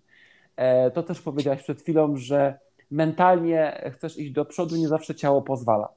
E, 0.56 0.90
to 0.90 1.02
też 1.02 1.20
powiedziałaś 1.20 1.62
przed 1.62 1.82
chwilą, 1.82 2.16
że 2.16 2.58
mentalnie 2.90 3.90
chcesz 3.94 4.18
iść 4.18 4.32
do 4.32 4.44
przodu, 4.44 4.76
nie 4.76 4.88
zawsze 4.88 5.14
ciało 5.14 5.42
pozwala. 5.42 5.88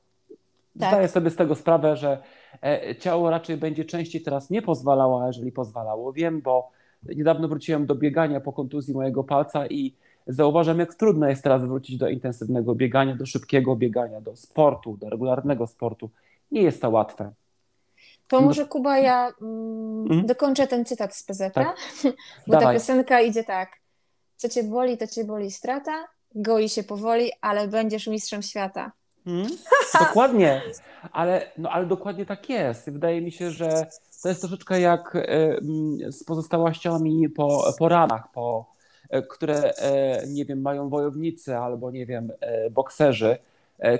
Tak. 0.79 0.89
Zdaję 0.89 1.07
sobie 1.07 1.29
z 1.29 1.35
tego 1.35 1.55
sprawę, 1.55 1.97
że 1.97 2.17
e, 2.63 2.95
ciało 2.95 3.29
raczej 3.29 3.57
będzie 3.57 3.85
częściej 3.85 4.21
teraz 4.21 4.49
nie 4.49 4.61
pozwalało, 4.61 5.23
a 5.23 5.27
jeżeli 5.27 5.51
pozwalało. 5.51 6.13
Wiem, 6.13 6.41
bo 6.41 6.71
niedawno 7.15 7.47
wróciłem 7.47 7.85
do 7.85 7.95
biegania 7.95 8.41
po 8.41 8.53
kontuzji 8.53 8.93
mojego 8.93 9.23
palca 9.23 9.67
i 9.67 9.93
zauważam, 10.27 10.79
jak 10.79 10.95
trudno 10.95 11.29
jest 11.29 11.43
teraz 11.43 11.61
wrócić 11.61 11.97
do 11.97 12.09
intensywnego 12.09 12.75
biegania, 12.75 13.15
do 13.15 13.25
szybkiego 13.25 13.75
biegania, 13.75 14.21
do 14.21 14.35
sportu, 14.35 14.97
do 14.97 15.09
regularnego 15.09 15.67
sportu. 15.67 16.09
Nie 16.51 16.61
jest 16.61 16.81
to 16.81 16.89
łatwe. 16.89 17.31
To 18.27 18.41
może 18.41 18.65
Kuba, 18.65 18.97
ja 18.97 19.31
mm, 19.41 20.11
mm? 20.11 20.25
dokończę 20.25 20.67
ten 20.67 20.85
cytat 20.85 21.15
z 21.15 21.23
PZ, 21.23 21.53
tak? 21.53 21.77
bo 22.47 22.53
Dawaj. 22.53 22.65
ta 22.65 22.73
piosenka 22.73 23.21
idzie 23.21 23.43
tak. 23.43 23.69
Co 24.35 24.49
cię 24.49 24.63
boli, 24.63 24.97
to 24.97 25.07
cię 25.07 25.23
boli 25.23 25.51
strata, 25.51 26.07
goi 26.35 26.69
się 26.69 26.83
powoli, 26.83 27.31
ale 27.41 27.67
będziesz 27.67 28.07
mistrzem 28.07 28.41
świata. 28.41 28.91
Hmm? 29.25 29.47
Dokładnie, 30.07 30.61
ale, 31.11 31.51
no, 31.57 31.69
ale 31.69 31.85
dokładnie 31.85 32.25
tak 32.25 32.49
jest. 32.49 32.89
Wydaje 32.89 33.21
mi 33.21 33.31
się, 33.31 33.51
że 33.51 33.87
to 34.23 34.29
jest 34.29 34.41
troszeczkę 34.41 34.81
jak 34.81 35.15
y, 35.15 36.11
z 36.11 36.23
pozostałościami 36.23 37.29
po, 37.29 37.73
po 37.79 37.89
ranach, 37.89 38.31
po, 38.31 38.65
y, 39.15 39.23
które, 39.23 39.71
y, 39.71 40.27
nie 40.27 40.45
wiem, 40.45 40.61
mają 40.61 40.89
wojownicy 40.89 41.57
albo, 41.57 41.91
nie 41.91 42.05
wiem, 42.05 42.31
bokserzy. 42.71 43.37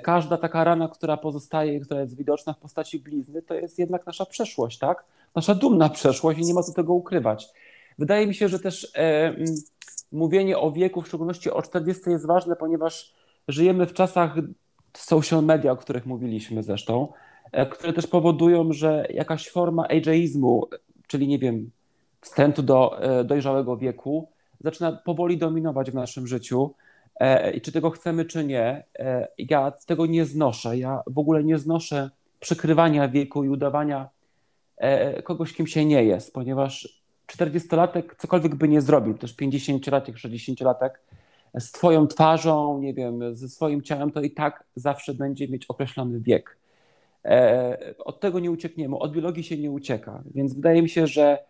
Każda 0.04 0.38
taka 0.38 0.64
rana, 0.64 0.88
która 0.88 1.18
pozostaje, 1.18 1.80
która 1.80 2.02
jest 2.02 2.18
widoczna 2.18 2.54
w 2.54 2.58
postaci 2.58 3.00
blizny, 3.00 3.42
to 3.42 3.54
jest 3.54 3.80
jednak 3.80 4.06
nasza 4.06 4.26
przeszłość, 4.26 4.78
tak? 4.78 5.04
Nasza 5.36 5.56
dumna 5.56 5.90
przeszłość 5.90 6.40
i 6.40 6.46
nie 6.46 6.54
ma 6.54 6.64
co 6.64 6.74
tego 6.74 6.94
ukrywać. 6.94 7.48
Wydaje 8.00 8.28
mi 8.28 8.34
się, 8.36 8.48
że 8.48 8.60
też 8.60 8.92
mówienie 10.12 10.60
o 10.60 10.72
wieku, 10.72 11.02
w 11.02 11.08
szczególności 11.08 11.52
o 11.52 11.62
40 11.62 12.10
jest 12.10 12.26
ważne, 12.26 12.56
ponieważ 12.56 13.14
żyjemy 13.48 13.86
w 13.86 13.94
czasach 13.94 14.36
social 14.98 15.44
media, 15.44 15.72
o 15.72 15.78
których 15.78 16.06
mówiliśmy 16.06 16.64
zresztą, 16.64 17.08
e, 17.52 17.66
które 17.66 17.94
też 17.94 18.08
powodują, 18.08 18.74
że 18.74 19.08
jakaś 19.14 19.50
forma 19.50 19.88
ageizmu, 19.88 20.68
czyli 21.08 21.28
nie 21.28 21.40
wiem, 21.40 21.72
wstępu 22.22 22.64
do 22.64 23.02
e, 23.02 23.24
dojrzałego 23.24 23.78
wieku, 23.78 24.30
zaczyna 24.60 24.92
powoli 24.92 25.38
dominować 25.38 25.92
w 25.92 25.96
naszym 25.96 26.28
życiu. 26.28 26.74
E, 27.20 27.52
I 27.52 27.62
czy 27.62 27.72
tego 27.72 27.90
chcemy, 27.90 28.26
czy 28.26 28.46
nie, 28.46 28.84
ja 29.38 29.72
tego 29.86 30.06
nie 30.06 30.26
znoszę. 30.26 30.78
Ja 30.78 31.04
w 31.08 31.20
ogóle 31.20 31.44
nie 31.44 31.58
znoszę 31.58 32.10
przykrywania 32.40 33.08
wieku 33.08 33.44
i 33.44 33.50
udawania 33.50 34.10
kogoś, 35.24 35.54
kim 35.54 35.68
się 35.68 35.86
nie 35.86 36.04
jest, 36.04 36.34
ponieważ 36.34 37.04
40-latek 37.28 38.04
cokolwiek 38.18 38.56
by 38.56 38.68
nie 38.68 38.82
zrobił, 38.82 39.18
też 39.18 39.36
50-latek, 39.36 40.14
60-latek, 40.14 40.90
z 41.60 41.72
Twoją 41.72 42.08
twarzą, 42.08 42.80
nie 42.80 42.94
wiem, 42.94 43.36
ze 43.36 43.50
swoim 43.50 43.82
ciałem, 43.82 44.12
to 44.12 44.22
i 44.22 44.32
tak 44.32 44.64
zawsze 44.76 45.14
będzie 45.14 45.48
mieć 45.48 45.66
określony 45.66 46.20
wiek. 46.20 46.58
E, 47.26 47.94
od 48.00 48.20
tego 48.20 48.40
nie 48.40 48.52
uciekniemy, 48.52 48.98
od 48.98 49.12
biologii 49.12 49.44
się 49.44 49.58
nie 49.58 49.72
ucieka, 49.72 50.24
więc 50.26 50.54
wydaje 50.54 50.82
mi 50.82 50.90
się, 50.90 51.08
że 51.08 51.44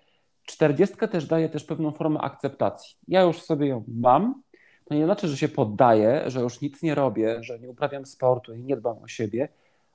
40 0.45 0.95
też 1.11 1.25
daje 1.25 1.49
też 1.49 1.63
pewną 1.63 1.91
formę 1.91 2.19
akceptacji. 2.19 2.95
Ja 3.07 3.21
już 3.21 3.41
sobie 3.41 3.67
ją 3.67 3.83
mam, 3.87 4.41
to 4.85 4.93
nie 4.95 5.05
znaczy, 5.05 5.27
że 5.27 5.37
się 5.37 5.47
poddaję, 5.47 6.23
że 6.27 6.39
już 6.39 6.61
nic 6.61 6.83
nie 6.83 6.95
robię, 6.95 7.43
że 7.43 7.59
nie 7.59 7.69
uprawiam 7.69 8.05
sportu 8.05 8.53
i 8.53 8.63
nie 8.63 8.77
dbam 8.77 8.97
o 9.03 9.07
siebie, 9.07 9.49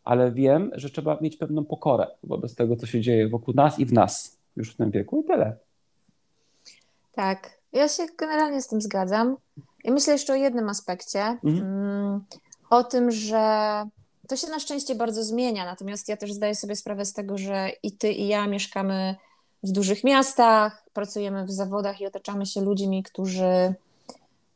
ale 0.04 0.32
wiem, 0.32 0.70
że 0.74 0.90
trzeba 0.90 1.18
mieć 1.20 1.36
pewną 1.36 1.64
pokorę 1.64 2.06
wobec 2.24 2.54
tego, 2.54 2.76
co 2.76 2.86
się 2.86 3.00
dzieje 3.00 3.28
wokół 3.28 3.54
nas 3.54 3.78
i 3.78 3.86
w 3.86 3.92
nas 3.92 4.38
już 4.56 4.74
w 4.74 4.76
tym 4.76 4.90
wieku 4.90 5.20
i 5.20 5.24
tyle. 5.24 5.56
Tak, 7.12 7.58
ja 7.72 7.88
się 7.88 8.02
generalnie 8.18 8.62
z 8.62 8.68
tym 8.68 8.80
zgadzam. 8.80 9.36
I 9.84 9.90
myślę 9.90 10.12
jeszcze 10.12 10.32
o 10.32 10.36
jednym 10.36 10.68
aspekcie. 10.68 11.20
Mhm. 11.20 11.58
Mm, 11.58 12.24
o 12.70 12.84
tym, 12.84 13.10
że 13.10 13.84
to 14.28 14.36
się 14.36 14.48
na 14.48 14.60
szczęście 14.60 14.94
bardzo 14.94 15.24
zmienia. 15.24 15.64
Natomiast 15.64 16.08
ja 16.08 16.16
też 16.16 16.32
zdaję 16.32 16.54
sobie 16.54 16.76
sprawę 16.76 17.04
z 17.04 17.12
tego, 17.12 17.38
że 17.38 17.70
i 17.82 17.92
ty, 17.92 18.12
i 18.12 18.28
ja 18.28 18.46
mieszkamy 18.46 19.16
w 19.62 19.72
dużych 19.72 20.04
miastach, 20.04 20.84
pracujemy 20.92 21.44
w 21.44 21.50
zawodach 21.50 22.00
i 22.00 22.06
otaczamy 22.06 22.46
się 22.46 22.60
ludźmi, 22.60 23.02
którzy 23.02 23.74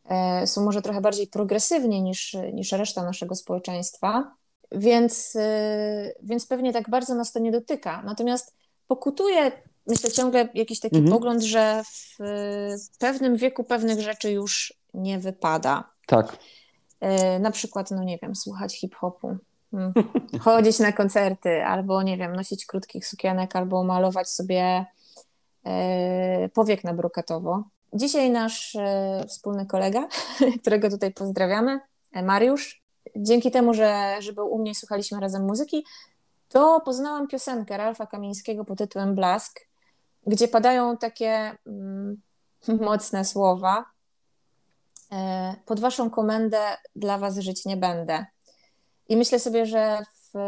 e, 0.08 0.46
są 0.46 0.64
może 0.64 0.82
trochę 0.82 1.00
bardziej 1.00 1.26
progresywni 1.26 2.02
niż, 2.02 2.36
niż 2.52 2.72
reszta 2.72 3.02
naszego 3.02 3.34
społeczeństwa. 3.34 4.34
Więc, 4.72 5.36
e, 5.36 6.12
więc 6.22 6.46
pewnie 6.46 6.72
tak 6.72 6.90
bardzo 6.90 7.14
nas 7.14 7.32
to 7.32 7.38
nie 7.38 7.52
dotyka. 7.52 8.02
Natomiast 8.02 8.54
pokutuje 8.86 9.52
myślę 9.86 10.12
ciągle 10.12 10.48
jakiś 10.54 10.80
taki 10.80 10.96
mhm. 10.96 11.12
pogląd, 11.12 11.42
że 11.42 11.82
w 12.92 12.98
pewnym 12.98 13.36
wieku 13.36 13.64
pewnych 13.64 14.00
rzeczy 14.00 14.32
już 14.32 14.74
nie 14.94 15.18
wypada. 15.18 15.84
Tak. 16.06 16.36
E, 17.00 17.38
na 17.38 17.50
przykład, 17.50 17.90
no 17.90 18.04
nie 18.04 18.18
wiem, 18.18 18.36
słuchać 18.36 18.80
hip-hopu, 18.80 19.36
hmm. 19.70 19.92
chodzić 20.44 20.78
na 20.78 20.92
koncerty, 20.92 21.64
albo 21.64 22.02
nie 22.02 22.16
wiem, 22.16 22.36
nosić 22.36 22.66
krótkich 22.66 23.06
sukienek, 23.06 23.56
albo 23.56 23.84
malować 23.84 24.28
sobie 24.30 24.86
e, 25.64 26.48
powiek 26.48 26.84
na 26.84 26.94
brokatowo. 26.94 27.64
Dzisiaj 27.92 28.30
nasz 28.30 28.76
e, 28.76 29.24
wspólny 29.28 29.66
kolega, 29.66 30.08
którego 30.60 30.90
tutaj 30.90 31.12
pozdrawiamy, 31.12 31.80
Mariusz, 32.22 32.82
dzięki 33.16 33.50
temu, 33.50 33.74
że, 33.74 34.16
że 34.20 34.32
był 34.32 34.54
u 34.54 34.58
mnie 34.58 34.74
słuchaliśmy 34.74 35.20
razem 35.20 35.44
muzyki, 35.44 35.84
to 36.48 36.80
poznałam 36.84 37.28
piosenkę 37.28 37.76
Ralfa 37.76 38.06
Kamińskiego 38.06 38.64
pod 38.64 38.78
tytułem 38.78 39.14
Blask, 39.14 39.60
gdzie 40.26 40.48
padają 40.48 40.96
takie 40.96 41.56
mm, 41.66 42.22
mocne 42.80 43.24
słowa. 43.24 43.84
E, 45.12 45.54
pod 45.66 45.80
waszą 45.80 46.10
komendę 46.10 46.58
dla 46.96 47.18
was 47.18 47.38
żyć 47.38 47.64
nie 47.64 47.76
będę. 47.76 48.26
I 49.08 49.16
myślę 49.16 49.38
sobie, 49.38 49.66
że 49.66 49.98
w, 50.32 50.38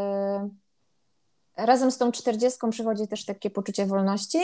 razem 1.57 1.91
z 1.91 1.99
tą 1.99 2.13
czterdziestką 2.13 2.71
przychodzi 2.71 3.09
też 3.09 3.25
takie 3.25 3.51
poczucie 3.51 3.87
wolności, 3.87 4.41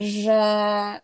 że, 0.00 1.00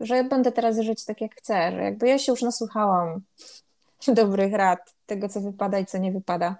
y, 0.00 0.06
że 0.06 0.24
będę 0.24 0.52
teraz 0.52 0.78
żyć 0.78 1.04
tak, 1.04 1.20
jak 1.20 1.34
chcę, 1.34 1.72
że 1.72 1.82
jakby 1.82 2.08
ja 2.08 2.18
się 2.18 2.32
już 2.32 2.42
nasłuchałam 2.42 3.20
dobrych 4.08 4.52
rad, 4.52 4.94
tego, 5.06 5.28
co 5.28 5.40
wypada 5.40 5.78
i 5.78 5.86
co 5.86 5.98
nie 5.98 6.12
wypada. 6.12 6.56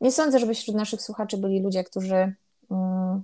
Nie 0.00 0.12
sądzę, 0.12 0.38
żeby 0.38 0.54
wśród 0.54 0.76
naszych 0.76 1.02
słuchaczy 1.02 1.36
byli 1.36 1.60
ludzie, 1.62 1.84
którzy 1.84 2.34
mm, 2.70 3.22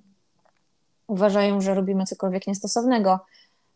uważają, 1.07 1.61
że 1.61 1.75
robimy 1.75 2.05
cokolwiek 2.05 2.46
niestosownego. 2.46 3.20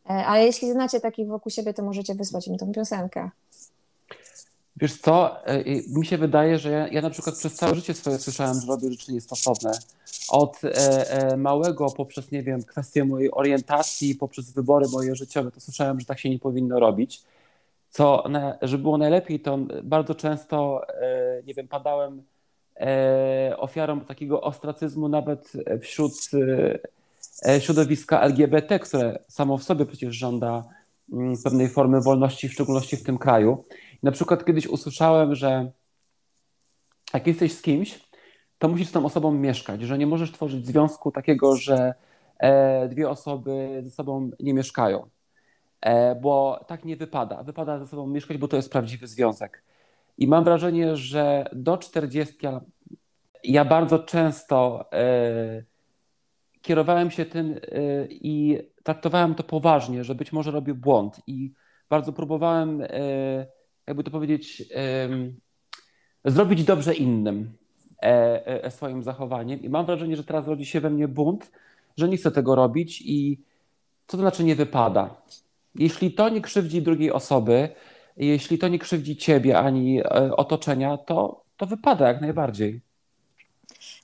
Ale 0.04 0.44
jeśli 0.44 0.72
znacie 0.72 1.00
takich 1.00 1.28
wokół 1.28 1.52
siebie, 1.52 1.74
to 1.74 1.82
możecie 1.82 2.14
wysłać 2.14 2.48
mi 2.48 2.58
tą 2.58 2.72
piosenkę. 2.72 3.30
Wiesz 4.76 4.96
co, 4.96 5.46
e, 5.46 5.64
mi 5.98 6.06
się 6.06 6.18
wydaje, 6.18 6.58
że 6.58 6.70
ja, 6.70 6.88
ja 6.88 7.02
na 7.02 7.10
przykład 7.10 7.36
przez 7.36 7.54
całe 7.54 7.74
życie 7.74 7.94
swoje 7.94 8.18
słyszałem, 8.18 8.60
że 8.60 8.66
robię 8.66 8.90
rzeczy 8.90 9.12
niestosowne. 9.12 9.72
Od 10.28 10.64
e, 10.64 11.10
e, 11.10 11.36
małego 11.36 11.90
poprzez, 11.90 12.30
nie 12.30 12.42
wiem, 12.42 12.62
kwestie 12.62 13.04
mojej 13.04 13.30
orientacji, 13.30 14.14
poprzez 14.14 14.50
wybory 14.50 14.86
moje 14.92 15.14
życiowe, 15.14 15.50
to 15.50 15.60
słyszałem, 15.60 16.00
że 16.00 16.06
tak 16.06 16.18
się 16.18 16.30
nie 16.30 16.38
powinno 16.38 16.80
robić. 16.80 17.22
Co, 17.90 18.24
żeby 18.62 18.82
było 18.82 18.98
najlepiej, 18.98 19.40
to 19.40 19.58
bardzo 19.82 20.14
często, 20.14 20.82
e, 20.88 21.42
nie 21.46 21.54
wiem, 21.54 21.68
padałem 21.68 22.22
e, 22.76 23.54
ofiarą 23.58 24.00
takiego 24.00 24.40
ostracyzmu 24.40 25.08
nawet 25.08 25.52
wśród 25.80 26.12
E, 26.34 26.78
środowiska 27.61 28.20
LGBT, 28.20 28.79
które 28.79 29.18
samo 29.29 29.59
w 29.59 29.62
sobie 29.62 29.87
przecież 29.87 30.16
żąda 30.16 30.64
mm, 31.12 31.35
pewnej 31.44 31.68
formy 31.68 32.00
wolności, 32.00 32.48
w 32.48 32.53
szczególności 32.53 32.96
w 32.96 33.03
tym 33.03 33.18
kraju. 33.18 33.64
Na 34.03 34.12
przykład 34.12 34.44
kiedyś 34.44 34.66
usłyszałem, 34.66 35.35
że 35.35 35.70
jak 37.14 37.26
jesteś 37.26 37.53
z 37.53 37.62
kimś, 37.62 38.00
to 38.59 38.68
musisz 38.68 38.88
z 38.88 38.92
tą 38.92 39.05
osobą 39.05 39.33
mieszkać, 39.33 39.83
że 39.83 39.98
nie 39.98 40.07
możesz 40.07 40.33
tworzyć 40.33 40.66
związku 40.66 41.12
takiego, 41.12 41.57
że 41.57 41.94
e, 42.38 42.88
dwie 42.88 43.11
osoby 43.11 43.80
ze 43.82 43.91
sobą 43.91 44.30
nie 44.41 44.55
mieszkają, 44.55 45.09
e, 45.80 46.14
bo 46.14 46.64
tak 46.66 46.84
nie 46.84 46.97
wypada. 46.97 47.43
Wypada 47.43 47.78
ze 47.78 47.86
sobą 47.86 48.07
mieszkać, 48.07 48.36
bo 48.36 48.49
to 48.49 48.57
jest 48.57 48.72
prawdziwy 48.72 49.07
związek. 49.07 49.62
I 50.18 50.28
mam 50.28 50.45
wrażenie, 50.45 50.97
że 50.97 51.45
do 51.53 51.78
40 51.78 52.36
ja 53.45 53.64
bardzo 53.64 53.99
często 53.99 54.84
kierowałem 56.62 57.11
się 57.11 57.26
tym 57.26 57.50
y, 57.50 58.08
i 58.11 58.58
traktowałem 58.82 59.34
to 59.34 59.42
poważnie, 59.42 60.04
że 60.04 60.14
być 60.14 60.32
może 60.32 60.50
robię 60.50 60.74
błąd 60.74 61.20
i 61.26 61.52
bardzo 61.90 62.12
próbowałem, 62.12 62.80
y, 62.80 63.46
jakby 63.86 64.04
to 64.04 64.11
powiedzieć, 64.11 64.62
zrobić 66.24 66.64
dobrze 66.64 66.94
innym 66.94 67.50
e, 68.02 68.64
e, 68.64 68.70
swoim 68.70 69.02
zachowaniem. 69.02 69.62
I 69.62 69.68
mam 69.68 69.86
wrażenie, 69.86 70.16
że 70.16 70.24
teraz 70.24 70.46
rodzi 70.46 70.66
się 70.66 70.80
we 70.80 70.90
mnie 70.90 71.08
bunt, 71.08 71.50
że 71.96 72.08
nie 72.08 72.16
chcę 72.16 72.30
tego 72.30 72.54
robić 72.54 73.02
i 73.02 73.38
co 74.06 74.16
to 74.16 74.20
znaczy 74.22 74.44
nie 74.44 74.54
wypada. 74.54 75.16
Jeśli 75.74 76.12
to 76.12 76.28
nie 76.28 76.40
krzywdzi 76.40 76.82
drugiej 76.82 77.12
osoby, 77.12 77.68
jeśli 78.16 78.58
to 78.58 78.68
nie 78.68 78.78
krzywdzi 78.78 79.16
ciebie 79.16 79.58
ani 79.58 80.00
e, 80.00 80.36
otoczenia, 80.36 80.96
to, 80.96 81.44
to 81.56 81.66
wypada 81.66 82.08
jak 82.08 82.20
najbardziej. 82.20 82.80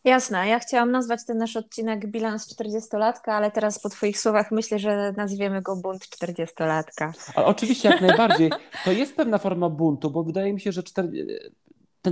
Jasne, 0.07 0.48
ja 0.48 0.59
chciałam 0.59 0.90
nazwać 0.90 1.24
ten 1.24 1.38
nasz 1.38 1.57
odcinek 1.57 2.07
bilans 2.07 2.54
40-latka, 2.54 3.32
ale 3.32 3.50
teraz 3.50 3.78
po 3.78 3.88
Twoich 3.88 4.18
słowach 4.20 4.50
myślę, 4.50 4.78
że 4.78 5.12
nazwiemy 5.16 5.62
go 5.62 5.76
bunt 5.76 6.02
40-latka. 6.02 7.12
Ale 7.34 7.46
oczywiście, 7.46 7.88
jak 7.88 8.00
najbardziej. 8.00 8.50
To 8.84 8.92
jest 8.92 9.16
pewna 9.16 9.38
forma 9.38 9.68
buntu, 9.68 10.11
bo 10.11 10.22
wydaje 10.22 10.52
mi 10.52 10.61
się, 10.61 10.72
że 10.72 10.82
ten, 10.82 11.12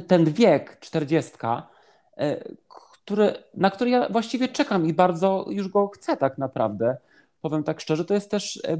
ten 0.07 0.24
wiek 0.24 0.80
40, 0.80 1.32
e, 2.16 2.55
który, 3.05 3.34
na 3.55 3.70
który 3.70 3.90
ja 3.90 4.09
właściwie 4.09 4.49
czekam 4.49 4.86
i 4.86 4.92
bardzo 4.92 5.47
już 5.49 5.68
go 5.68 5.88
chcę 5.88 6.16
tak 6.16 6.38
naprawdę, 6.38 6.97
powiem 7.42 7.64
tak 7.64 7.80
szczerze, 7.80 8.05
to 8.05 8.14
jest 8.14 8.30
też 8.30 8.61
e, 8.64 8.76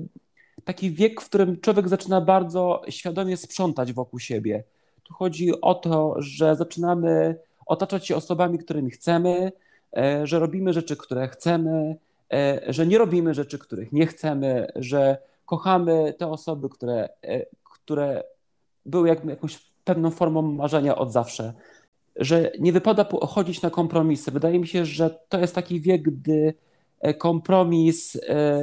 taki 0.65 0.91
wiek, 0.91 1.21
w 1.21 1.29
którym 1.29 1.61
człowiek 1.61 1.89
zaczyna 1.89 2.21
bardzo 2.21 2.83
świadomie 2.89 3.37
sprzątać 3.37 3.93
wokół 3.93 4.19
siebie. 4.19 4.65
Tu 5.03 5.15
chodzi 5.15 5.61
o 5.61 5.75
to, 5.75 6.15
że 6.19 6.57
zaczynamy 6.57 7.37
otaczać 7.67 8.07
się 8.07 8.17
osobami, 8.17 8.59
którymi 8.59 8.91
chcemy, 8.91 9.53
e, 9.97 10.27
że 10.27 10.39
robimy 10.39 10.73
rzeczy, 10.73 10.97
które 10.97 11.29
chcemy, 11.29 11.97
e, 12.33 12.61
że 12.69 12.87
nie 12.87 12.99
robimy 12.99 13.35
rzeczy, 13.35 13.59
których 13.59 13.93
nie 13.93 14.07
chcemy, 14.07 14.67
że 14.77 15.19
kochamy 15.47 16.15
te 16.19 16.27
osoby, 16.27 16.69
które, 16.69 17.09
e, 17.23 17.47
które 17.65 18.25
były 18.87 19.09
jakąś 19.09 19.73
pewną 19.85 20.11
formą 20.11 20.43
marzenia 20.43 20.97
od 20.97 21.13
zawsze, 21.13 21.53
że 22.17 22.53
nie 22.61 22.73
wypada 22.73 23.07
chodzić 23.23 23.63
na 23.63 23.71
kompromisy. 23.71 24.31
Wydaje 24.31 24.59
mi 24.59 24.67
się, 24.67 24.85
że 24.85 25.19
to 25.29 25.39
jest 25.39 25.55
taki 25.55 25.81
wiek, 25.81 26.03
gdy 26.03 26.55
kompromis 27.19 28.21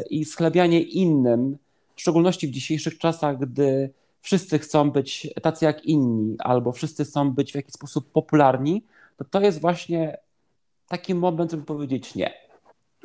i 0.09 0.25
schlebianie 0.25 0.81
innym, 0.81 1.57
w 1.95 2.01
szczególności 2.01 2.47
w 2.47 2.51
dzisiejszych 2.51 2.97
czasach, 2.97 3.37
gdy 3.37 3.93
wszyscy 4.21 4.59
chcą 4.59 4.91
być 4.91 5.33
tacy 5.41 5.65
jak 5.65 5.85
inni, 5.85 6.35
albo 6.39 6.71
wszyscy 6.71 7.05
chcą 7.05 7.31
być 7.31 7.51
w 7.51 7.55
jakiś 7.55 7.73
sposób 7.73 8.11
popularni, 8.11 8.83
to 9.17 9.25
to 9.25 9.41
jest 9.41 9.61
właśnie 9.61 10.17
taki 10.87 11.15
moment, 11.15 11.51
żeby 11.51 11.63
powiedzieć 11.63 12.15
nie 12.15 12.33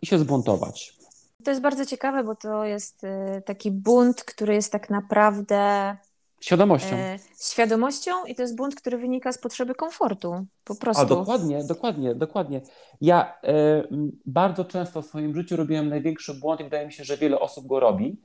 i 0.02 0.06
się 0.06 0.18
zbuntować. 0.18 0.96
To 1.44 1.50
jest 1.50 1.62
bardzo 1.62 1.86
ciekawe, 1.86 2.24
bo 2.24 2.34
to 2.34 2.64
jest 2.64 3.04
y, 3.04 3.42
taki 3.44 3.70
bunt, 3.70 4.24
który 4.24 4.54
jest 4.54 4.72
tak 4.72 4.90
naprawdę 4.90 5.96
Świadomością. 6.40 6.96
E, 6.96 7.18
świadomością 7.40 8.24
i 8.24 8.34
to 8.34 8.42
jest 8.42 8.56
bunt, 8.56 8.74
który 8.74 8.98
wynika 8.98 9.32
z 9.32 9.38
potrzeby 9.38 9.74
komfortu. 9.74 10.46
Po 10.64 10.74
prostu. 10.74 11.02
A 11.02 11.06
dokładnie, 11.06 11.64
dokładnie, 11.64 12.14
dokładnie. 12.14 12.60
Ja 13.00 13.34
e, 13.44 13.84
bardzo 14.26 14.64
często 14.64 15.02
w 15.02 15.06
swoim 15.06 15.34
życiu 15.34 15.56
robiłem 15.56 15.88
największy 15.88 16.34
błąd 16.34 16.60
i 16.60 16.64
wydaje 16.64 16.86
mi 16.86 16.92
się, 16.92 17.04
że 17.04 17.16
wiele 17.16 17.40
osób 17.40 17.66
go 17.66 17.80
robi, 17.80 18.16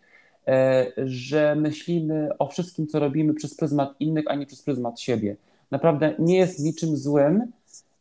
że 1.06 1.56
myślimy 1.56 2.30
o 2.40 2.48
wszystkim, 2.48 2.88
co 2.88 3.00
robimy 3.00 3.34
przez 3.34 3.56
pryzmat 3.56 3.96
innych, 4.00 4.26
a 4.28 4.36
nie 4.36 4.46
przez 4.46 4.62
pryzmat 4.62 5.00
siebie. 5.00 5.36
Naprawdę 5.72 6.16
nie 6.20 6.38
jest 6.38 6.60
niczym 6.60 6.98
złym, 6.98 7.52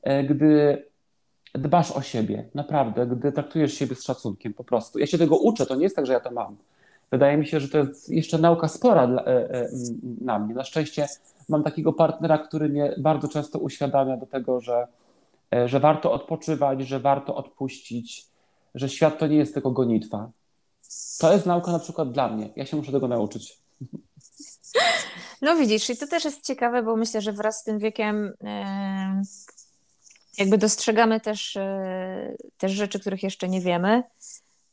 E, 0.03 0.25
gdy 0.25 0.83
dbasz 1.55 1.93
o 1.93 2.03
siebie, 2.03 2.45
naprawdę, 2.55 3.07
gdy 3.07 3.33
traktujesz 3.33 3.75
siebie 3.75 3.95
z 3.95 4.05
szacunkiem 4.05 4.55
po 4.55 4.65
prostu. 4.65 4.99
Ja 4.99 5.07
się 5.07 5.19
tego 5.19 5.37
uczę, 5.37 5.67
to 5.67 5.75
nie 5.75 5.83
jest 5.83 5.97
tak, 5.97 6.07
że 6.07 6.13
ja 6.13 6.21
to 6.21 6.31
mam. 6.31 6.57
Wydaje 7.11 7.37
mi 7.37 7.47
się, 7.47 7.61
że 7.61 7.69
to 7.69 7.79
jest 7.79 8.11
jeszcze 8.11 8.39
nauka 8.39 8.69
spora 8.69 9.07
dla, 9.07 9.25
e, 9.25 9.55
e, 9.55 9.69
na 10.21 10.39
mnie. 10.39 10.55
Na 10.55 10.65
szczęście 10.65 11.07
mam 11.49 11.63
takiego 11.63 11.93
partnera, 11.93 12.39
który 12.39 12.69
mnie 12.69 12.95
bardzo 12.99 13.29
często 13.29 13.59
uświadamia 13.59 14.17
do 14.17 14.27
tego, 14.27 14.61
że, 14.61 14.87
że 15.67 15.81
warto 15.81 16.13
odpoczywać, 16.13 16.81
że 16.81 17.01
warto 17.01 17.37
odpuścić, 17.37 18.27
że 18.75 18.89
świat 18.89 19.19
to 19.19 19.27
nie 19.27 19.37
jest 19.37 19.55
tylko 19.55 19.71
gonitwa. 19.71 20.31
To 21.19 21.33
jest 21.33 21.47
nauka 21.47 21.73
na 21.73 21.79
przykład 21.79 22.13
dla 22.13 22.29
mnie. 22.29 22.51
Ja 22.57 22.67
się 22.67 22.77
muszę 22.77 22.93
tego 22.93 23.09
nauczyć. 23.09 23.59
No 25.43 25.57
widzisz, 25.57 25.91
i 25.91 25.97
to 25.97 26.07
też 26.07 26.25
jest 26.25 26.47
ciekawe, 26.47 26.83
bo 26.83 26.97
myślę, 26.97 27.21
że 27.21 27.33
wraz 27.33 27.61
z 27.61 27.65
tym 27.65 27.79
wiekiem 27.79 28.33
jakby 30.39 30.59
dostrzegamy 30.59 31.21
też, 31.21 31.57
e, 31.57 32.37
też 32.59 32.73
rzeczy, 32.73 33.01
których 33.01 33.23
jeszcze 33.23 33.49
nie 33.49 33.61
wiemy. 33.61 34.03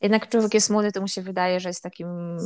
Jednak 0.00 0.28
człowiek 0.28 0.54
jest 0.54 0.70
młody, 0.70 0.92
to 0.92 1.00
mu 1.00 1.08
się 1.08 1.22
wydaje, 1.22 1.60
że 1.60 1.68
jest 1.68 1.82
takim 1.82 2.38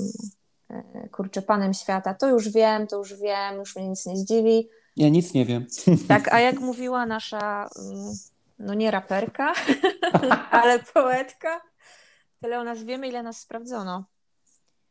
e, 0.71 1.09
kurczę 1.09 1.43
panem 1.43 1.75
świata. 1.75 2.15
To 2.15 2.29
już 2.29 2.49
wiem, 2.49 2.87
to 2.87 2.97
już 2.97 3.15
wiem, 3.15 3.57
już 3.59 3.77
mnie 3.77 3.89
nic 3.89 4.07
nie 4.07 4.17
zdziwi. 4.17 4.69
Ja 4.97 5.09
nic 5.09 5.35
nie 5.35 5.45
wiem. 5.45 5.67
Tak, 6.09 6.35
a 6.35 6.41
jak 6.41 6.61
mówiła 6.61 7.07
nasza, 7.07 7.69
mm, 7.79 8.13
no 8.59 8.75
nie 8.75 8.91
raperka, 8.91 9.53
ale 10.51 10.79
poetka, 10.79 11.61
tyle 12.43 12.61
o 12.61 12.65
nas 12.65 12.85
wiemy, 12.85 13.09
ile 13.09 13.23
nas 13.23 13.41
sprawdzono. 13.41 14.05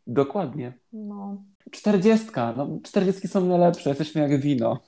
Dokładnie. 0.07 0.73
No. 0.93 1.43
Czterdziestka. 1.71 2.53
No, 2.57 2.67
czterdziestki 2.83 3.27
są 3.27 3.45
najlepsze, 3.45 3.89
jesteśmy 3.89 4.21
jak 4.21 4.41
wino. 4.41 4.77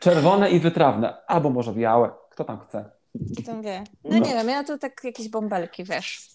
Czerwone 0.00 0.50
i 0.50 0.60
wytrawne, 0.60 1.26
albo 1.26 1.50
może 1.50 1.72
białe, 1.72 2.10
kto 2.30 2.44
tam 2.44 2.60
chce. 2.60 2.90
Kto 3.32 3.42
tam 3.42 3.62
wie. 3.62 3.84
No, 4.04 4.10
no. 4.10 4.18
nie 4.18 4.34
wiem, 4.34 4.48
ja 4.48 4.64
to 4.64 4.78
tak 4.78 5.04
jakieś 5.04 5.28
bąbelki, 5.28 5.84
wiesz. 5.84 6.33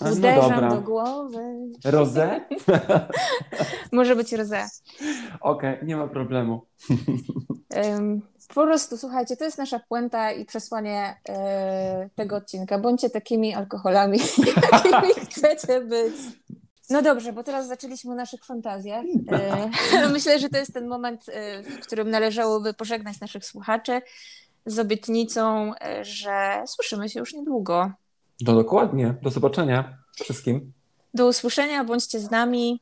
No 0.00 0.12
Uderzam 0.12 0.60
no 0.60 0.74
do 0.74 0.80
głowy. 0.80 1.68
Rozę? 1.84 2.40
może 3.92 4.16
być 4.16 4.32
rozę. 4.32 4.64
Okej, 5.40 5.74
okay, 5.74 5.86
nie 5.86 5.96
ma 5.96 6.08
problemu. 6.08 6.66
Um, 7.76 8.22
po 8.54 8.64
prostu, 8.64 8.96
słuchajcie, 8.96 9.36
to 9.36 9.44
jest 9.44 9.58
nasza 9.58 9.80
puenta 9.88 10.32
i 10.32 10.44
przesłanie 10.44 11.16
e, 11.28 12.10
tego 12.14 12.36
odcinka. 12.36 12.78
Bądźcie 12.78 13.10
takimi 13.10 13.54
alkoholami, 13.54 14.18
jakimi 14.72 15.14
chcecie 15.30 15.80
być. 15.80 16.14
No 16.90 17.02
dobrze, 17.02 17.32
bo 17.32 17.42
teraz 17.42 17.68
zaczęliśmy 17.68 18.12
o 18.12 18.14
naszych 18.14 18.44
fantazjach. 18.44 19.04
E, 19.92 20.08
myślę, 20.08 20.38
że 20.38 20.48
to 20.48 20.58
jest 20.58 20.74
ten 20.74 20.88
moment, 20.88 21.28
e, 21.28 21.62
w 21.62 21.80
którym 21.80 22.10
należałoby 22.10 22.74
pożegnać 22.74 23.20
naszych 23.20 23.44
słuchaczy 23.44 24.02
z 24.66 24.78
obietnicą, 24.78 25.72
że 26.02 26.62
słyszymy 26.66 27.08
się 27.08 27.20
już 27.20 27.34
niedługo. 27.34 27.90
No 28.40 28.54
dokładnie. 28.54 29.14
Do 29.22 29.30
zobaczenia 29.30 29.98
wszystkim. 30.14 30.72
Do 31.14 31.26
usłyszenia, 31.26 31.84
bądźcie 31.84 32.20
z 32.20 32.30
nami. 32.30 32.80